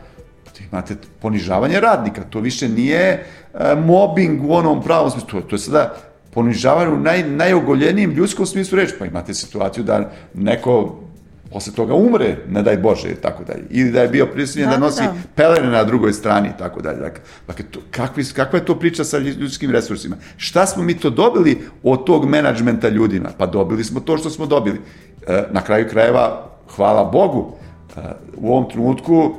[0.71, 5.95] Imate ponižavanje radnika, to više nije e, mobbing u onom pravom smislu, to, je sada
[6.33, 8.93] ponižavanje u naj, najogoljenijem ljudskom smislu reči.
[8.99, 10.99] Pa imate situaciju da neko
[11.51, 13.63] posle toga umre, ne daj Bože, tako dalje.
[13.69, 15.13] Ili da je bio prisiljen da, da nosi da.
[15.35, 16.99] pelene na drugoj strani, tako dalje.
[16.99, 20.15] Dakle, dakle to, kakvi, kakva je to priča sa ljudskim resursima?
[20.37, 23.29] Šta smo mi to dobili od tog menadžmenta ljudima?
[23.37, 24.81] Pa dobili smo to što smo dobili.
[25.27, 27.51] E, na kraju krajeva, hvala Bogu,
[27.97, 28.01] e,
[28.37, 29.33] u ovom trenutku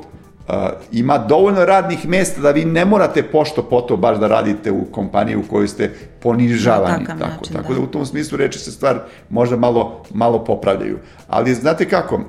[0.93, 5.37] ima dovoljno radnih mesta da vi ne morate pošto poto baš da radite u kompaniji
[5.37, 5.91] u kojoj ste
[6.23, 7.07] ponižavani.
[7.07, 7.79] tako, način, tako da.
[7.79, 10.99] da u tom smislu reči se stvar možda malo, malo popravljaju.
[11.29, 12.21] Ali znate kako,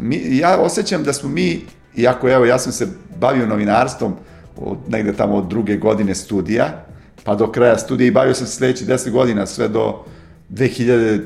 [0.00, 1.60] mi, ja osjećam da smo mi,
[1.96, 2.88] iako evo ja sam se
[3.20, 4.14] bavio novinarstvom
[4.56, 6.84] od, negde tamo od druge godine studija,
[7.24, 10.04] pa do kraja studija i bavio sam se sledeći 10 godina sve do
[10.50, 11.20] 2000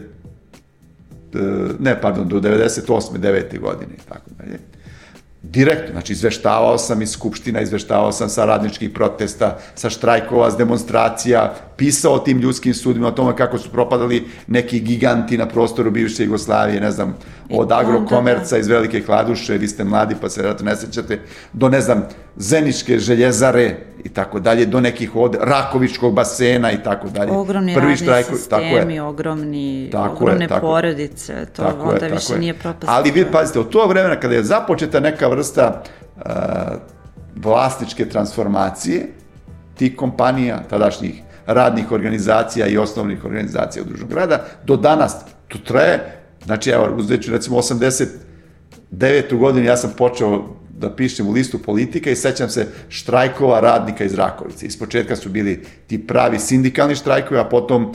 [1.34, 1.38] e,
[1.78, 3.18] ne, pardon, do 98.
[3.18, 3.60] 9.
[3.60, 4.58] godine i tako dalje
[5.50, 11.54] direktno, znači izveštavao sam iz Skupština, izveštavao sam sa radničkih protesta, sa štrajkova, s demonstracija,
[11.76, 16.24] pisao o tim ljudskim sudima, o tome kako su propadali neki giganti na prostoru bivše
[16.24, 17.16] Jugoslavije, ne znam,
[17.50, 21.20] od agrokomerca iz Velike Hladuše, vi ste mladi pa se vjerojatno ne sećate,
[21.52, 27.08] do ne znam, Zeničke željezare i tako dalje, do nekih od Rakovičkog basena i tako
[27.08, 27.32] dalje.
[27.32, 29.02] Ogromni Prvi radni štrajko, sistemi, tako je.
[29.02, 32.38] ogromni, tako ogromne je, tako, porodice, to tako onda je, više je.
[32.38, 32.92] nije propast.
[32.92, 35.82] Ali vi pazite, od tog vremena kada je započeta neka vrsta
[36.16, 36.22] uh,
[37.36, 39.06] vlasničke transformacije,
[39.74, 45.16] tih kompanija, tadašnjih radnih organizacija i osnovnih organizacija udružnog grada, do danas
[45.48, 49.38] to traje, znači evo, uzet ću recimo 89.
[49.38, 50.44] godinu ja sam počeo
[50.78, 54.66] da pišem u listu politika i sećam se štrajkova radnika iz Rakovice.
[54.66, 57.94] Iz početka su bili ti pravi sindikalni štrajkovi, a potom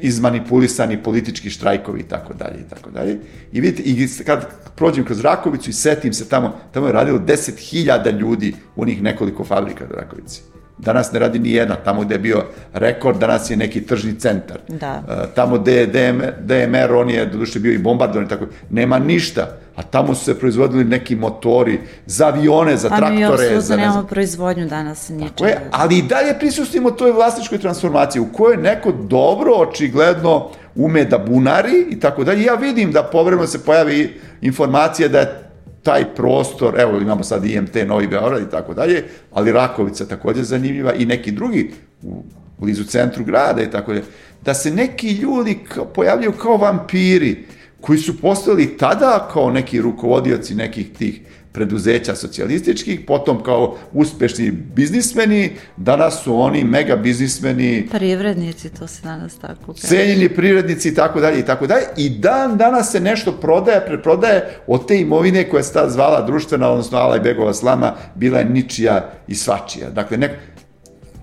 [0.00, 3.18] izmanipulisani politički štrajkovi i tako dalje i tako dalje.
[3.52, 8.18] I vidite, i kad prođem kroz Rakovicu i setim se tamo, tamo je radilo 10.000
[8.18, 10.42] ljudi u onih nekoliko fabrika u Rakovici.
[10.82, 11.76] Danas ne radi ni jedna.
[11.76, 14.58] Tamo gde je bio rekord, danas je neki tržni centar.
[14.68, 15.02] Da.
[15.08, 18.46] E, tamo gde je DMR, DMR, on je doduše bio i bombardovan i tako.
[18.70, 19.48] Nema ništa.
[19.76, 23.24] A tamo su se proizvodili neki motori za avione, za mi traktore.
[23.24, 25.34] apsolutno za ne nemamo proizvodnju danas ničega.
[25.38, 31.18] Koje, ali i dalje prisustimo toj vlasničkoj transformaciji u kojoj neko dobro, očigledno ume da
[31.18, 32.42] bunari i tako dalje.
[32.42, 35.49] Ja vidim da povremeno se pojavi informacija da je
[35.82, 40.94] taj prostor, evo imamo sad IMT Novi Beograd i tako dalje, ali Rakovica takođe zanimljiva
[40.94, 41.70] i neki drugi
[42.02, 42.22] u
[42.58, 44.04] blizu centru grada i tako dalje,
[44.44, 47.44] da se neki ljudi kao, pojavljaju kao vampiri
[47.80, 51.20] koji su postali tada kao neki rukovodioci nekih tih
[51.52, 59.38] preduzeća socijalističkih, potom kao uspešni biznismeni, danas su oni mega biznismeni, Privrednici, to se danas
[59.38, 59.86] tako kaže.
[59.86, 64.58] cenjeni privrednici i tako dalje i tako dalje i dan danas se nešto prodaje, preprodaje
[64.66, 69.34] od te imovine koja se tad zvala društvena, odnosno Alajbegova slama, bila je ničija i
[69.34, 69.90] svačija.
[69.90, 70.30] Dakle, nek,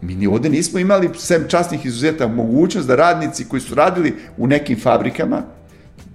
[0.01, 4.47] mi ni ovde nismo imali, sem časnih izuzeta, mogućnost da radnici koji su radili u
[4.47, 5.56] nekim fabrikama,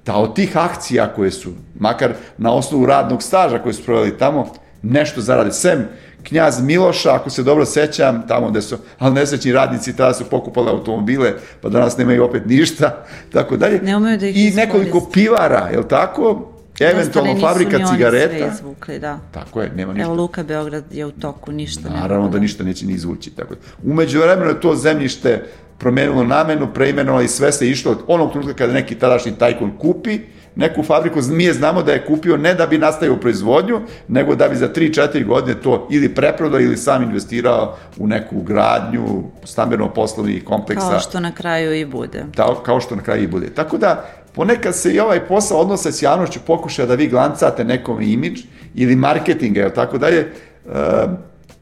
[0.07, 4.53] da od tih akcija koje su, makar na osnovu radnog staža koje su proveli tamo,
[4.83, 5.53] nešto zarade.
[5.53, 5.88] Sem
[6.23, 10.71] knjaz Miloša, ako se dobro sećam, tamo gde su, ali nesrećni radnici tada su pokupali
[10.71, 13.81] automobile, pa danas nemaju opet ništa, tako dalje.
[13.83, 14.67] Ne umeju da ih I iskoriste.
[14.67, 16.49] nekoliko pivara, je li tako?
[16.81, 18.37] Eventualno fabrika ni cigareta.
[18.38, 19.19] sve izvukli, da.
[19.31, 20.05] Tako je, nema ništa.
[20.05, 22.01] Evo Luka Beograd je u toku, ništa nema.
[22.01, 23.31] Naravno da ništa neće ni izvući.
[23.31, 23.55] Tako.
[23.85, 25.47] Umeđu vremenu je to zemljište
[25.83, 30.21] promenilo namenu, preimenovalo i sve se išlo od onog trenutka kada neki tadašnji tajkun kupi
[30.57, 34.49] neku fabriku, mi je znamo da je kupio ne da bi nastavio proizvodnju, nego da
[34.49, 40.90] bi za 3-4 godine to ili preprodao ili sam investirao u neku gradnju stambeno-poslovnih kompleksa
[40.90, 42.25] Kao što na kraju i bude.
[42.37, 43.51] ta, kao što na kraju i bude.
[43.55, 48.03] Tako da, ponekad se i ovaj posao odnose s javnošću pokušaja da vi glancate nekom
[48.03, 48.40] imidž
[48.75, 50.29] ili marketinga, ili tako dalje, e,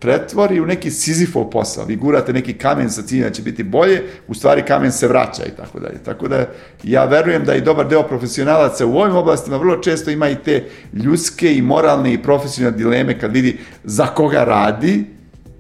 [0.01, 1.85] pretvori u neki Sizifov posao.
[1.85, 5.43] Vi gurate neki kamen sa ciljem da će biti bolje, u stvari kamen se vraća
[5.47, 5.99] i tako dalje.
[6.05, 6.47] Tako da
[6.83, 10.65] ja verujem da i dobar deo profesionalaca u ovim oblastima vrlo često ima i te
[10.93, 15.05] ljudske i moralne i profesionalne dileme kad vidi za koga radi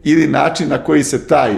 [0.04, 1.54] ili način na koji se taj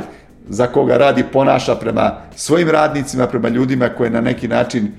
[0.48, 4.92] za koga radi ponaša prema svojim radnicima, prema ljudima koje je na neki način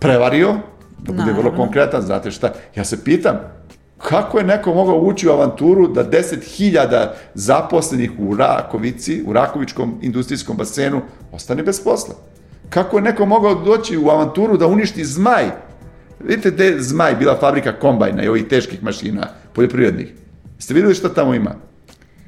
[0.00, 0.54] prevario,
[0.98, 1.56] da bude vrlo Naravno.
[1.56, 3.36] konkretan, znate šta, ja se pitam,
[3.98, 10.56] kako je neko mogao ući u avanturu da 10.000 zaposlenih u Rakovici, u Rakovičkom industrijskom
[10.56, 11.00] basenu,
[11.32, 12.14] ostane bez posla?
[12.70, 15.44] Kako je neko mogao doći u avanturu da uništi zmaj?
[16.20, 20.12] Vidite gde je zmaj bila fabrika kombajna i ovih teških mašina poljoprivrednih.
[20.58, 21.54] Ste videli šta tamo ima?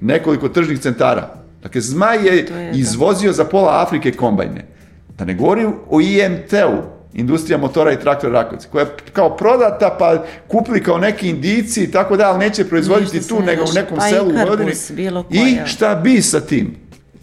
[0.00, 1.34] Nekoliko tržnih centara.
[1.62, 2.70] Dakle, zmaj je, je, da.
[2.70, 4.66] izvozio za pola Afrike kombajne.
[5.18, 10.24] Da ne govorim o IMT-u, industrija motora i traktora Rakovice, koja je kao prodata, pa
[10.48, 13.66] kupili kao neki indici i tako da, ali neće proizvoditi Ništa tu, se nego u
[13.66, 14.72] ne nekom pa i selu u Vojvodini.
[14.90, 16.76] bilo I šta bi sa tim?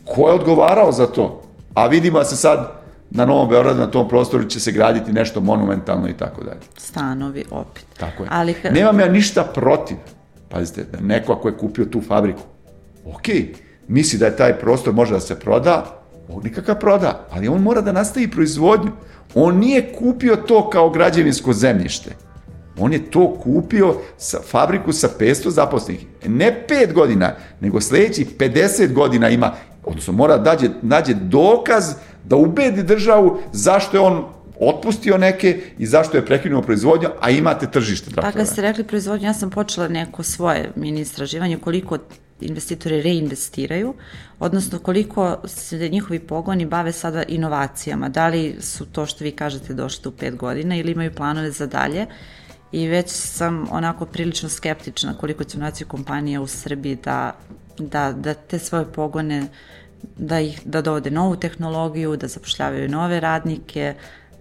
[0.06, 1.44] Ko je odgovarao za to?
[1.74, 2.72] A vidimo da se sad
[3.10, 6.60] na Novom Beogradu, na tom prostoru će se graditi nešto monumentalno i tako dalje.
[6.78, 7.86] Stanovi opet.
[7.98, 8.30] Tako je.
[8.32, 9.98] Ali Nemam ja ništa protiv.
[10.50, 12.42] Pazite, da neko ako je kupio tu fabriku,
[13.06, 13.28] ok,
[13.88, 15.97] misli da je taj prostor može da se proda,
[16.30, 18.92] on nikakav proda, ali on mora da nastavi proizvodnju.
[19.36, 22.16] On nije kupio to kao građevinsko zemljište.
[22.80, 26.06] On je to kupio sa fabriku sa 500 zaposlenih.
[26.26, 29.54] Ne 5 godina, nego sledećih 50 godina ima,
[29.86, 34.26] odnosno mora da nađe, nađe dokaz da ubedi državu zašto je on
[34.60, 38.10] otpustio neke i zašto je prekinuo proizvodnju, a imate tržište.
[38.10, 38.46] Pa traktora.
[38.46, 41.98] kad ste rekli proizvodnju, ja sam počela neko svoje mini istraživanje koliko
[42.42, 43.94] investitori reinvestiraju,
[44.40, 48.10] odnosno koliko se njihovi pogoni bave sada inovacijama.
[48.10, 51.66] Da li su to što vi kažete došli u pet godina ili imaju planove za
[51.66, 52.06] dalje
[52.72, 57.36] i već sam onako prilično skeptična koliko će naciju kompanija u Srbiji da,
[57.78, 59.48] da, da te svoje pogone
[60.18, 63.96] da ih da dovode novu tehnologiju, da zapošljavaju nove radnike,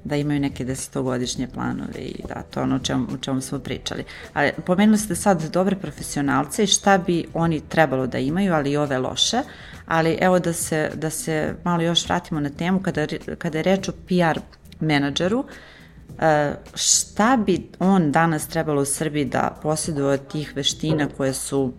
[0.06, 4.04] da imaju neke desetogodišnje planove i da, to ono o čemu, o čemu smo pričali.
[4.32, 8.76] Ali pomenuli ste sad dobre profesionalce i šta bi oni trebalo da imaju, ali i
[8.76, 9.42] ove loše,
[9.86, 13.06] ali evo da se, da se malo još vratimo na temu kada,
[13.38, 14.40] kada je reč o PR
[14.80, 15.44] menadžeru,
[16.18, 21.72] E, šta bi on danas trebalo u Srbiji da posjeduje od tih veština koje su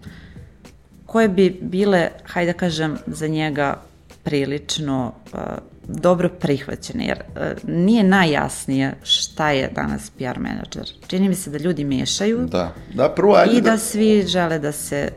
[1.05, 3.81] koje bi bile, hajde da kažem, za njega
[4.23, 5.39] prilično uh,
[5.87, 10.91] dobro prihvaćene, jer uh, nije najjasnije šta je danas PR menadžer.
[11.07, 14.59] Čini mi se da ljudi mešaju Da, da, prvo ajde i da, da svi žele
[14.59, 15.09] da se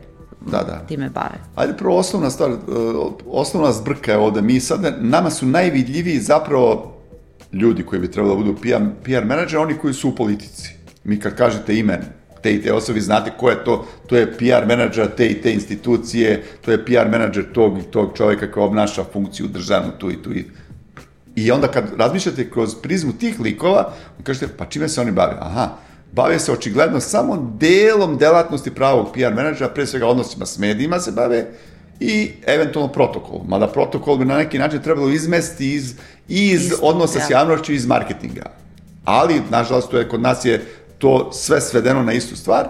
[0.45, 0.85] da, da.
[0.87, 1.37] time bave.
[1.55, 2.57] Ajde prvo osnovna stvar, uh,
[3.27, 6.97] osnovna zbrka je ovde, mi sad, nama su najvidljiviji zapravo
[7.53, 10.75] ljudi koji bi trebalo da budu PR, PR menadžer, oni koji su u politici.
[11.03, 11.99] Mi kad kažete ime
[12.41, 15.53] te i te osobe, znate ko je to, to je PR menadžer te i te
[15.53, 20.23] institucije, to je PR menadžer tog i tog čoveka koji obnaša funkciju državnu tu i
[20.23, 20.45] tu i
[21.35, 25.35] I onda kad razmišljate kroz prizmu tih likova, kažete, pa čime se oni bave?
[25.39, 25.69] Aha,
[26.11, 31.11] bave se očigledno samo delom delatnosti pravog PR menadžera, pre svega odnosima s medijima se
[31.11, 31.45] bave
[31.99, 33.41] i eventualno protokol.
[33.47, 35.93] Mada protokol bi na neki način trebalo izmesti iz,
[36.27, 37.25] iz Isto, odnosa ja.
[37.25, 38.45] s javnošću, iz marketinga.
[39.05, 40.65] Ali, nažalost, to je, kod nas je
[40.97, 42.67] to sve svedeno na istu stvar,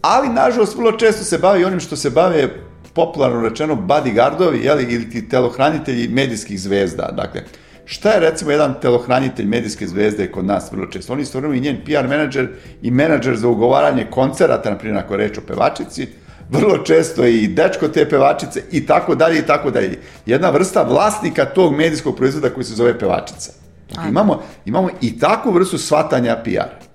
[0.00, 2.48] ali, nažalost, vrlo često se bave i onim što se bave
[2.94, 7.10] popularno rečeno bodyguardovi, jeli, ili ti telohranitelji medijskih zvezda.
[7.16, 7.42] Dakle,
[7.90, 11.12] Šta je recimo jedan telohranitelj medijske zvezde kod nas vrlo često?
[11.12, 12.48] On istovremeno i njen PR menadžer
[12.82, 16.08] i menadžer za ugovaranje koncerata, na primjer ako je reč o pevačici,
[16.50, 19.98] vrlo često i dečko te pevačice i tako dalje i tako dalje.
[20.26, 23.52] Jedna vrsta vlasnika tog medijskog proizvoda koji se zove pevačica.
[23.88, 26.86] Dakle, imamo, imamo i takvu vrstu shvatanja PR.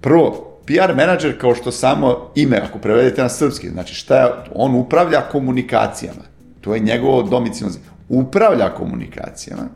[0.00, 4.74] Prvo, PR menadžer kao što samo ime, ako prevedete na srpski, znači šta je, on
[4.74, 6.22] upravlja komunikacijama.
[6.60, 7.74] To je njegovo domicilno.
[8.08, 9.68] Upravlja komunikacijama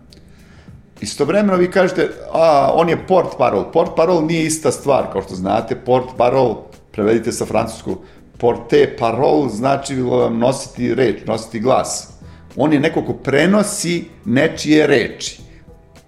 [1.00, 3.64] Istovremeno vi kažete, a, on je port parol.
[3.72, 5.76] Port parol nije ista stvar, kao što znate.
[5.76, 6.56] Port parol,
[6.92, 7.98] prevedite sa francuskog,
[8.38, 9.96] porte parol znači
[10.30, 12.08] nositi reč, nositi glas.
[12.56, 15.40] On je neko ko prenosi nečije reči.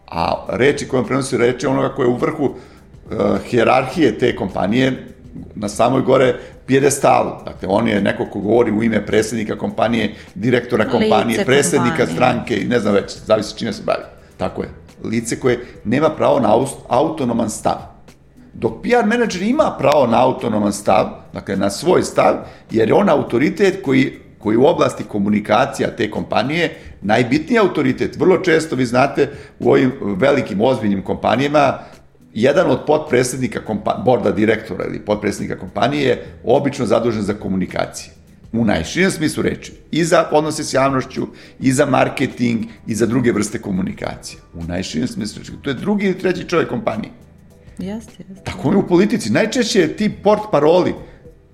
[0.06, 5.08] A reči koje on prenosi reči onoga koje je u vrhu uh, hjerarhije te kompanije,
[5.54, 6.34] na samoj gore
[6.66, 7.30] pjedestalu.
[7.44, 12.16] Dakle, on je neko ko govori u ime predsednika kompanije, direktora kompanije, Lice predsednika kompanije.
[12.16, 14.04] stranke i ne znam već, zavisi čime se bavi.
[14.36, 14.68] Tako je
[15.04, 17.76] lice koje nema pravo na autonoman stav.
[18.54, 22.34] Dok PR menadžer ima pravo na autonoman stav, dakle na svoj stav,
[22.70, 28.16] jer je on autoritet koji, koji u oblasti komunikacija te kompanije najbitniji autoritet.
[28.16, 29.28] Vrlo često vi znate
[29.60, 31.78] u ovim velikim ozbiljnim kompanijama
[32.34, 33.60] jedan od potpredsednika
[34.04, 38.21] borda direktora ili potpredsednika kompanije je obično zadužen za komunikacije
[38.52, 41.26] u najširem smislu reči, i za odnose s javnošću,
[41.60, 44.40] i za marketing, i za druge vrste komunikacije.
[44.54, 45.52] U najširem smislu reči.
[45.62, 47.12] To je drugi ili treći čovjek kompanije.
[47.78, 48.44] Jeste, jeste.
[48.44, 49.32] Tako je u politici.
[49.32, 50.94] Najčešće je ti port paroli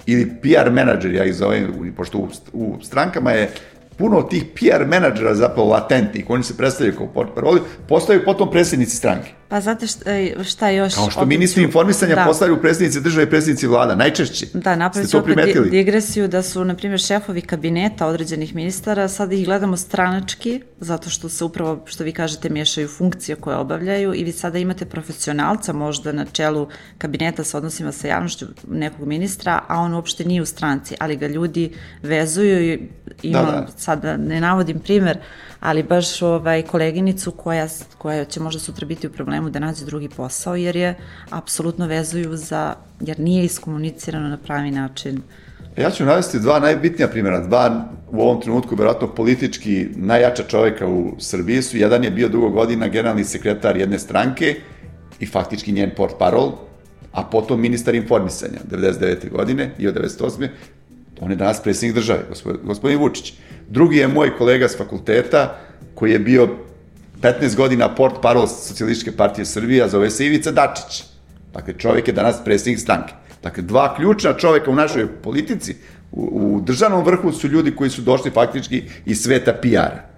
[0.07, 3.51] ili PR menadžer, ja ih zovem, pošto u, u strankama je
[3.99, 8.97] puno tih PR menadžera zapravo latentnih, oni se predstavljaju kao port paroli, postaju potom predsjednici
[8.97, 9.39] stranke.
[9.49, 10.95] Pa znate šta, e, šta još...
[10.95, 12.25] Kao što ministri informisanja da.
[12.25, 14.47] postavljaju predsjednici države i predsjednici vlada, najčešće.
[14.55, 15.39] Da, napravit ću opet
[15.71, 21.29] digresiju da su, na primjer, šefovi kabineta određenih ministara, sad ih gledamo stranački, zato što
[21.29, 26.13] se upravo, što vi kažete, miješaju funkcije koje obavljaju i vi sada imate profesionalca možda
[26.13, 30.95] na čelu kabineta sa odnosima sa javnošću nekog ministra, a on uopšte nije u stranci,
[30.99, 32.89] ali ga ljudi vezuju i
[33.23, 33.67] imam, da, da.
[33.77, 35.19] sad ne navodim primer,
[35.61, 37.69] ali baš ovaj, koleginicu koja,
[37.99, 40.95] koja će možda sutra biti u problemu da nađe drugi posao, jer je
[41.31, 45.23] apsolutno vezuju za, jer nije iskomunicirano na pravi način.
[45.77, 51.15] Ja ću navesti dva najbitnija primjera, dva u ovom trenutku verovatno politički najjača čoveka u
[51.19, 51.77] Srbiji su.
[51.77, 54.55] Jedan je bio dugo godina generalni sekretar jedne stranke
[55.21, 56.53] i faktički njen port parol,
[57.13, 59.31] a potom ministar informisanja 99.
[59.31, 60.49] godine i od 98.
[61.21, 62.21] On je danas predsjednik države,
[62.63, 63.33] gospodin, Vučić.
[63.69, 65.59] Drugi je moj kolega s fakulteta,
[65.95, 66.49] koji je bio
[67.23, 71.05] 15 godina port parol Socialističke partije Srbije, a zove se Ivica Dačić.
[71.55, 73.15] Dakle, čovjek je danas predsjednik stranke.
[73.43, 75.77] Dakle, dva ključna čovjeka u našoj politici,
[76.13, 80.09] u, u državnom vrhu su ljudi koji su došli faktički iz sveta PR-a.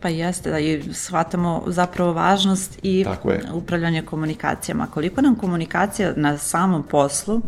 [0.00, 3.04] Pa jeste, da i shvatamo zapravo važnost i
[3.52, 4.86] upravljanje komunikacijama.
[4.86, 7.40] Koliko nam komunikacija na samom poslu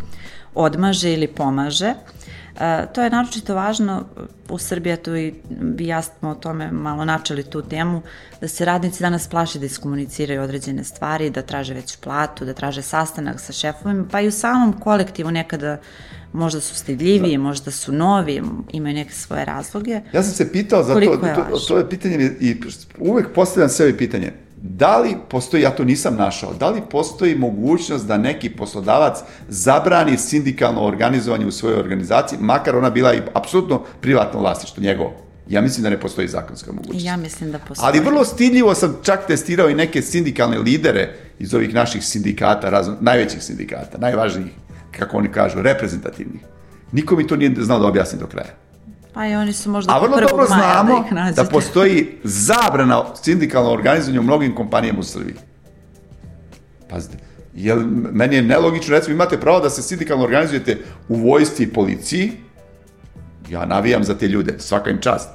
[0.54, 1.94] odmaže ili pomaže,
[2.92, 4.04] to je naročito važno
[4.48, 5.34] u Srbiji, tu i
[5.78, 8.02] ja smo o tome malo načeli tu temu,
[8.40, 12.82] da se radnici danas plaše da iskomuniciraju određene stvari, da traže već platu, da traže
[12.82, 15.78] sastanak sa šefovima, pa i u samom kolektivu nekada
[16.32, 17.42] možda su stidljiviji, da.
[17.42, 20.00] možda su novi, imaju neke svoje razloge.
[20.12, 22.56] Ja sam se pitao za to, to, to je pitanje i
[22.98, 24.32] uvek postavljam sebi pitanje,
[24.64, 30.18] da li postoji, ja to nisam našao, da li postoji mogućnost da neki poslodavac zabrani
[30.18, 35.12] sindikalno organizovanje u svojoj organizaciji, makar ona bila i apsolutno privatno vlasništvo njegovo?
[35.48, 37.06] Ja mislim da ne postoji zakonska mogućnost.
[37.06, 37.86] Ja mislim da postoji.
[37.86, 42.96] Ali vrlo stidljivo sam čak testirao i neke sindikalne lidere iz ovih naših sindikata, razno,
[43.00, 44.52] najvećih sindikata, najvažnijih,
[44.98, 46.40] kako oni kažu, reprezentativnih.
[46.92, 48.54] Niko mi to nije znao da objasni do kraja.
[49.14, 53.70] Pa i oni su možda A vrlo dobro da znamo da, da postoji zabrana sindikalno
[53.70, 55.34] organizovanje u mnogim kompanijama u Srbiji.
[56.88, 57.16] Pazite,
[57.54, 57.78] jel,
[58.12, 62.32] meni je nelogično, recimo imate pravo da se sindikalno organizujete u vojsci i policiji,
[63.50, 65.30] ja navijam za te ljude, svaka im čast,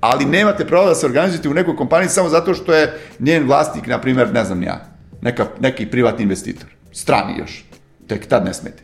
[0.00, 3.86] ali nemate pravo da se organizujete u nekoj kompaniji samo zato što je njen vlasnik,
[3.86, 4.86] na primjer, ne znam ja,
[5.20, 7.64] neka, neki privatni investitor, strani još,
[8.06, 8.82] tek tad ne smete.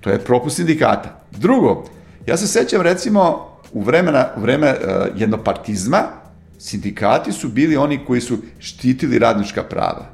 [0.00, 1.20] To je propust sindikata.
[1.30, 1.84] Drugo,
[2.26, 6.02] ja se sećam recimo u, vremena, u vreme uh, jednopartizma,
[6.58, 10.06] sindikati su bili oni koji su štitili radnička prava.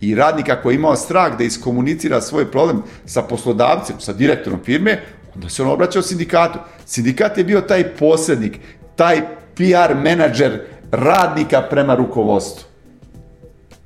[0.00, 5.00] I radnika koji je imao strah da iskomunicira svoj problem sa poslodavcem, sa direktorom firme,
[5.34, 6.58] onda se on obraćao sindikatu.
[6.86, 8.58] Sindikat je bio taj posrednik,
[8.96, 9.20] taj
[9.54, 12.64] PR menadžer radnika prema rukovodstvu.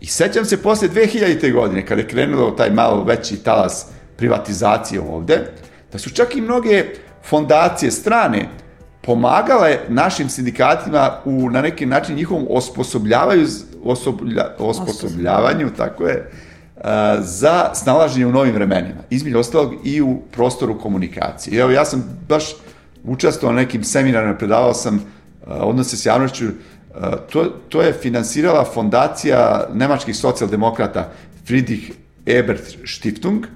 [0.00, 1.52] I sećam se posle 2000.
[1.52, 5.52] godine, kada je krenulo taj malo veći talas privatizacije ovde,
[5.92, 6.84] da su čak i mnoge
[7.28, 8.48] fondacije strane
[9.02, 13.46] pomagale našim sindikatima u, na neki način, njihovom osposobljavaju,
[13.84, 16.30] osoblja, osposobljavanju, tako je,
[17.18, 19.00] za snalaženje u novim vremenima.
[19.10, 21.60] Između ostalog i u prostoru komunikacije.
[21.60, 22.44] Evo, ja sam baš
[23.04, 25.04] učestvovao na nekim seminarima, predavao sam
[25.46, 26.44] odnose s javnošću,
[27.32, 31.10] to, to je finansirala fondacija nemačkih socijaldemokrata
[31.46, 31.92] Friedrich
[32.26, 33.46] Ebert Stiftung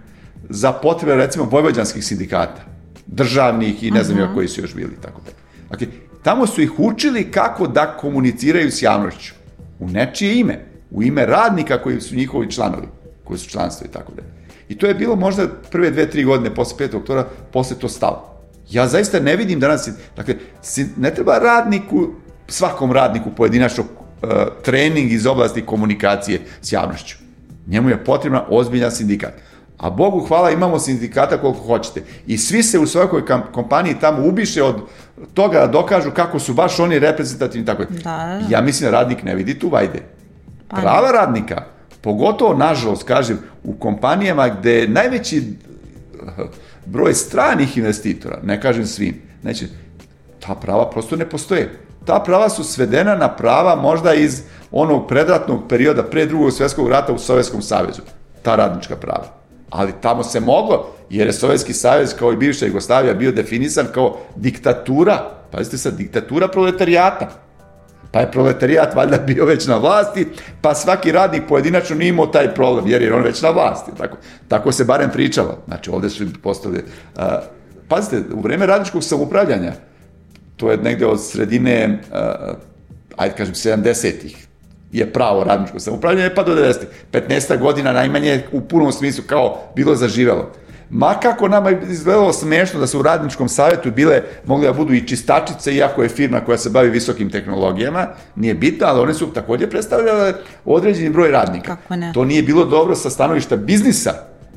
[0.48, 2.71] za potrebe, recimo, vojvođanskih sindikata,
[3.06, 4.34] državnih i ne znam uh -huh.
[4.34, 5.30] koji su još bili, tako da.
[5.70, 5.86] Dakle,
[6.22, 9.34] tamo su ih učili kako da komuniciraju s javnošću.
[9.78, 10.66] U nečije ime.
[10.90, 12.86] U ime radnika koji su njihovi članovi,
[13.24, 14.22] koji su članstvo i tako da.
[14.68, 16.96] I to je bilo možda prve dve, tri godine posle 5.
[16.96, 18.32] oktobra, posle to stalo.
[18.70, 20.34] Ja zaista ne vidim danas, dakle,
[20.96, 22.08] ne treba radniku,
[22.48, 24.30] svakom radniku pojedinačno uh,
[24.64, 27.16] trening iz oblasti komunikacije s javnošću.
[27.66, 29.32] Njemu je potrebna ozbiljna sindikat.
[29.82, 32.02] A Bogu hvala imamo sindikata koliko hoćete.
[32.26, 33.22] I svi se u svakoj
[33.52, 34.76] kompaniji tamo ubiše od
[35.34, 37.84] toga da dokažu kako su baš oni reprezentativni tako.
[37.84, 38.40] Da, da.
[38.48, 40.02] Ja mislim da radnik ne vidi tu vajde.
[40.68, 41.12] Pa Prava ne.
[41.12, 41.62] radnika,
[42.00, 45.42] pogotovo nažalost kažem u kompanijama gde je najveći
[46.86, 49.66] broj stranih investitora, ne kažem svim, neće,
[50.46, 51.78] ta prava prosto ne postoje.
[52.04, 57.12] Ta prava su svedena na prava možda iz onog predratnog perioda pre drugog svjetskog rata
[57.12, 58.02] u Sovjetskom savezu.
[58.42, 59.41] Ta radnička prava.
[59.72, 64.18] Ali tamo se moglo, jer je Sovjetski savez kao i bivša Jugoslavija bio definisan kao
[64.36, 67.30] diktatura, pazite sad, diktatura proletarijata.
[68.10, 70.26] Pa je proletarijat valjda bio već na vlasti,
[70.60, 73.90] pa svaki radnik pojedinačno nije imao taj problem, jer je on već na vlasti.
[73.98, 74.16] Tako,
[74.48, 75.58] tako se barem pričalo.
[75.66, 76.84] Znači, ovde su postavili...
[77.16, 77.22] Uh,
[77.88, 79.72] pazite, u vreme radničkog samoupravljanja,
[80.56, 82.56] to je negde od sredine, uh,
[83.16, 84.46] ajde kažem, 70-ih,
[84.92, 86.74] je pravo radničko samoupravljanje, pa do 90.
[87.12, 90.52] 15 godina najmanje u punom smislu kao bilo zaživelo.
[90.90, 94.94] Ma kako nama je izgledalo smešno da su u radničkom savjetu bile, mogli da budu
[94.94, 99.32] i čistačice, iako je firma koja se bavi visokim tehnologijama, nije bitno, ali one su
[99.32, 100.32] takođe predstavljale
[100.64, 101.76] određeni broj radnika.
[101.76, 102.12] Kako ne?
[102.14, 104.12] To nije bilo dobro sa stanovišta biznisa,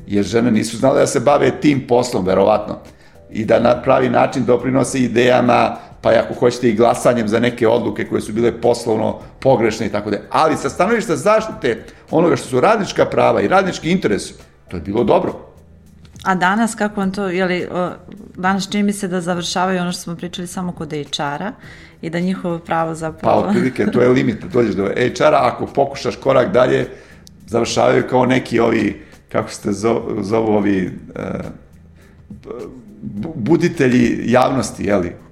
[0.06, 2.78] jer žene nisu znale da se bave tim poslom, verovatno,
[3.30, 5.76] i da na pravi način doprinose idejama,
[6.06, 10.10] pa ako hoćete i glasanjem za neke odluke koje su bile poslovno pogrešne i tako
[10.10, 10.16] da.
[10.30, 14.22] Ali sa stanovišta zaštite onoga što su radnička prava i radnički interes,
[14.68, 15.34] to je bilo dobro.
[16.24, 17.68] A danas kako vam to, jeli,
[18.36, 21.52] danas čini mi se da završavaju ono što smo pričali samo kod HR-a
[22.02, 23.42] i da njihovo pravo zapravo...
[23.42, 26.88] Pa otprilike, to je limit, da dođeš do HR-a, ako pokušaš korak dalje,
[27.46, 29.02] završavaju kao neki ovi,
[29.32, 31.24] kako se zovu, zovu ovi uh,
[33.34, 35.25] buditelji javnosti, jeli?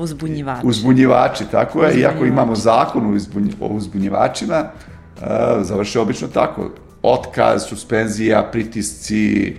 [0.00, 0.66] Uzbunjivači.
[0.66, 2.00] Uzbunjivači, tako je.
[2.00, 3.18] Iako imamo zakon
[3.60, 5.22] o uzbunjivačima, uh,
[5.62, 6.70] završe obično tako
[7.02, 9.56] otkaz, suspenzija, pritisci,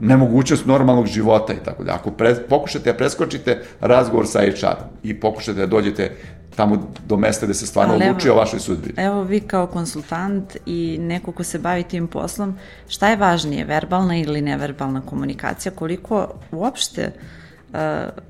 [0.00, 1.94] nemogućnost normalnog života i tako da.
[1.94, 6.16] Ako pre, pokušate da preskočite razgovor sa HR-om i pokušate da dođete
[6.56, 8.94] tamo do mesta gde se stvarno Ali odluči evo, o vašoj sudbini.
[8.96, 14.16] Evo vi kao konsultant i neko ko se bavi tim poslom, šta je važnije, verbalna
[14.16, 15.72] ili neverbalna komunikacija?
[15.72, 17.22] Koliko uopšte uh,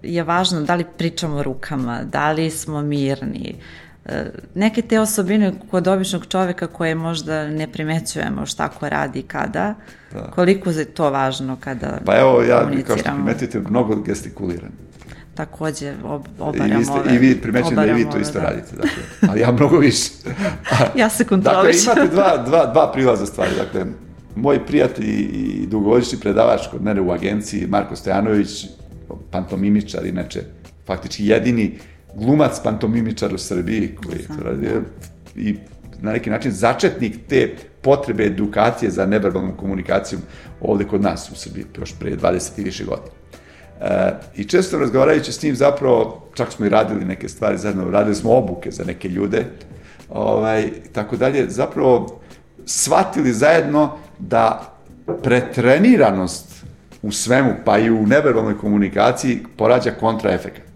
[0.03, 3.93] je važno da li pričamo rukama, da li smo mirni, uh,
[4.55, 9.75] neke te osobine kod običnog čoveka koje možda ne primećujemo šta ko radi kada,
[10.13, 10.31] da.
[10.35, 14.71] koliko je to važno kada Pa evo, ja, kao što primetite, mnogo gestikuliram.
[15.35, 18.45] Takođe, ob, obaram I ste, ove, I vi primećujem da i vi to isto da.
[18.45, 20.11] radite, dakle, ali ja mnogo više.
[20.97, 21.87] ja se kontrolišem.
[21.87, 23.85] Dakle, imate dva, dva, dva prilaza stvari, dakle,
[24.37, 28.67] moj prijatelj i dugogodišnji predavač kod mene u agenciji, Marko Stojanović,
[29.31, 30.43] pantomimičar, inače,
[30.87, 31.79] faktički jedini
[32.15, 34.83] glumac pantomimičar u Srbiji koji je to radio
[35.37, 35.57] i
[36.01, 40.23] na neki način začetnik te potrebe edukacije za neverbalnom komunikacijom
[40.61, 43.09] ovde kod nas u Srbiji, još pre 20 i više godina.
[43.81, 48.15] E, I često razgovarajući s njim zapravo, čak smo i radili neke stvari zajedno, radili
[48.15, 49.45] smo obuke za neke ljude,
[50.09, 52.21] ovaj, tako dalje, zapravo
[52.67, 54.75] shvatili zajedno da
[55.23, 56.52] pretreniranost
[57.03, 60.73] u svemu, pa i u neverbalnoj komunikaciji, porađa kontraefekat.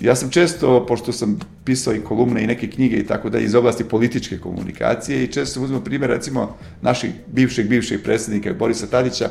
[0.00, 3.54] Ja sam često, pošto sam pisao i kolumne i neke knjige i tako da iz
[3.54, 9.30] oblasti političke komunikacije i često uzmem primjer recimo naših bivšeg bivšeg predsjednika Borisa Tadića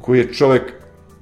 [0.00, 0.62] koji je čovek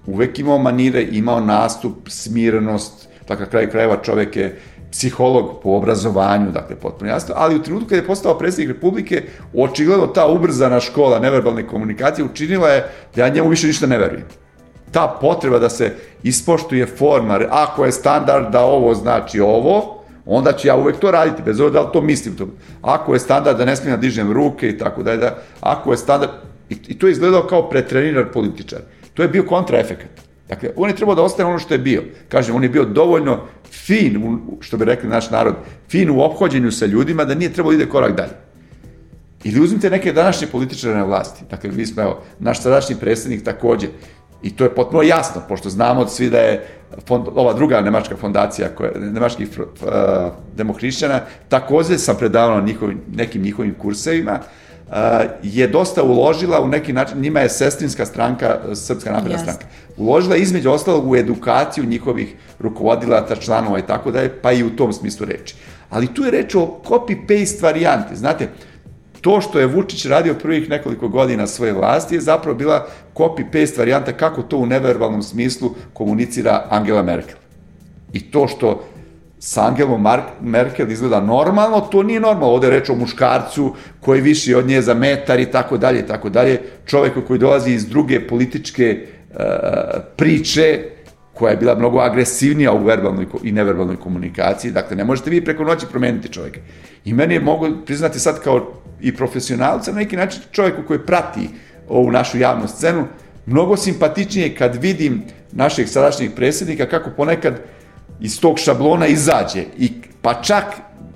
[0.06, 4.60] uvek imao manire, imao nastup, smirenost, dakle, kraj krajeva čovek je
[4.90, 9.22] psiholog po obrazovanju, dakle, potpuno jasno, ali u trenutku kada je postao predsjednik Republike,
[9.54, 14.26] očigledno ta ubrzana škola neverbalne komunikacije učinila je da ja njemu više ništa ne verujem.
[14.90, 20.68] Ta potreba da se ispoštuje forma, ako je standard da ovo znači ovo, onda ću
[20.68, 22.36] ja uvek to raditi, bez obzira da li to mislim.
[22.36, 22.46] To.
[22.82, 25.90] Ako je standard da ne smijem da dižem ruke i tako da je da, ako
[25.90, 26.32] je standard,
[26.68, 28.80] i, i to je izgledao kao pretreniran političar.
[29.14, 30.29] To je bio kontraefekat.
[30.50, 32.02] Dakle, on je trebao da ostane ono što je bio.
[32.28, 33.40] Kažem, on je bio dovoljno
[33.70, 35.54] fin, što bi rekli naš narod,
[35.88, 38.34] fin u obhođenju sa ljudima, da nije trebao da ide korak dalje.
[39.44, 41.44] Ili uzmite neke današnje političare na vlasti.
[41.50, 43.88] Dakle, mi smo, evo, naš sadašnji predsednik takođe.
[44.42, 46.66] I to je potpuno jasno, pošto znamo svi da je
[47.06, 49.66] fond, ova druga nemačka fondacija, koja, nemačkih uh,
[50.56, 52.66] demohrišćana, takođe sam predavao na
[53.12, 54.40] nekim njihovim kursevima,
[55.42, 59.42] je dosta uložila u neki način, njima je sestrinska stranka, Srpska napredna yes.
[59.42, 59.66] stranka,
[59.96, 64.76] uložila između ostalog u edukaciju njihovih rukovodilata, članova i tako da je, pa i u
[64.76, 65.54] tom smislu reči.
[65.90, 68.48] Ali tu je reč o copy-paste varijanti, znate,
[69.20, 74.12] to što je Vučić radio prvih nekoliko godina svoje vlasti je zapravo bila copy-paste varijanta
[74.12, 77.36] kako to u neverbalnom smislu komunicira Angela Merkel.
[78.12, 78.84] I to što
[79.42, 80.06] sa Angelom
[80.40, 82.54] Merkel izgleda normalno, to nije normalno.
[82.54, 86.06] Ovde je reč o muškarcu koji viši od nje za metar i tako dalje i
[86.06, 86.60] tako dalje.
[86.86, 89.36] Čoveku koji dolazi iz druge političke uh,
[90.16, 90.80] priče,
[91.34, 94.72] koja je bila mnogo agresivnija u verbalnoj i neverbalnoj komunikaciji.
[94.72, 96.60] Dakle, ne možete vi preko noći promeniti čovjeka.
[97.04, 101.48] I meni je mogu priznati sad kao i profesionalca na neki način čovjeku koji prati
[101.88, 103.06] ovu našu javnu scenu,
[103.46, 105.22] mnogo simpatičnije kad vidim
[105.52, 107.60] naših sadašnjih predsjednika kako ponekad
[108.20, 109.92] iz tog šablona izađe i
[110.22, 110.64] pa čak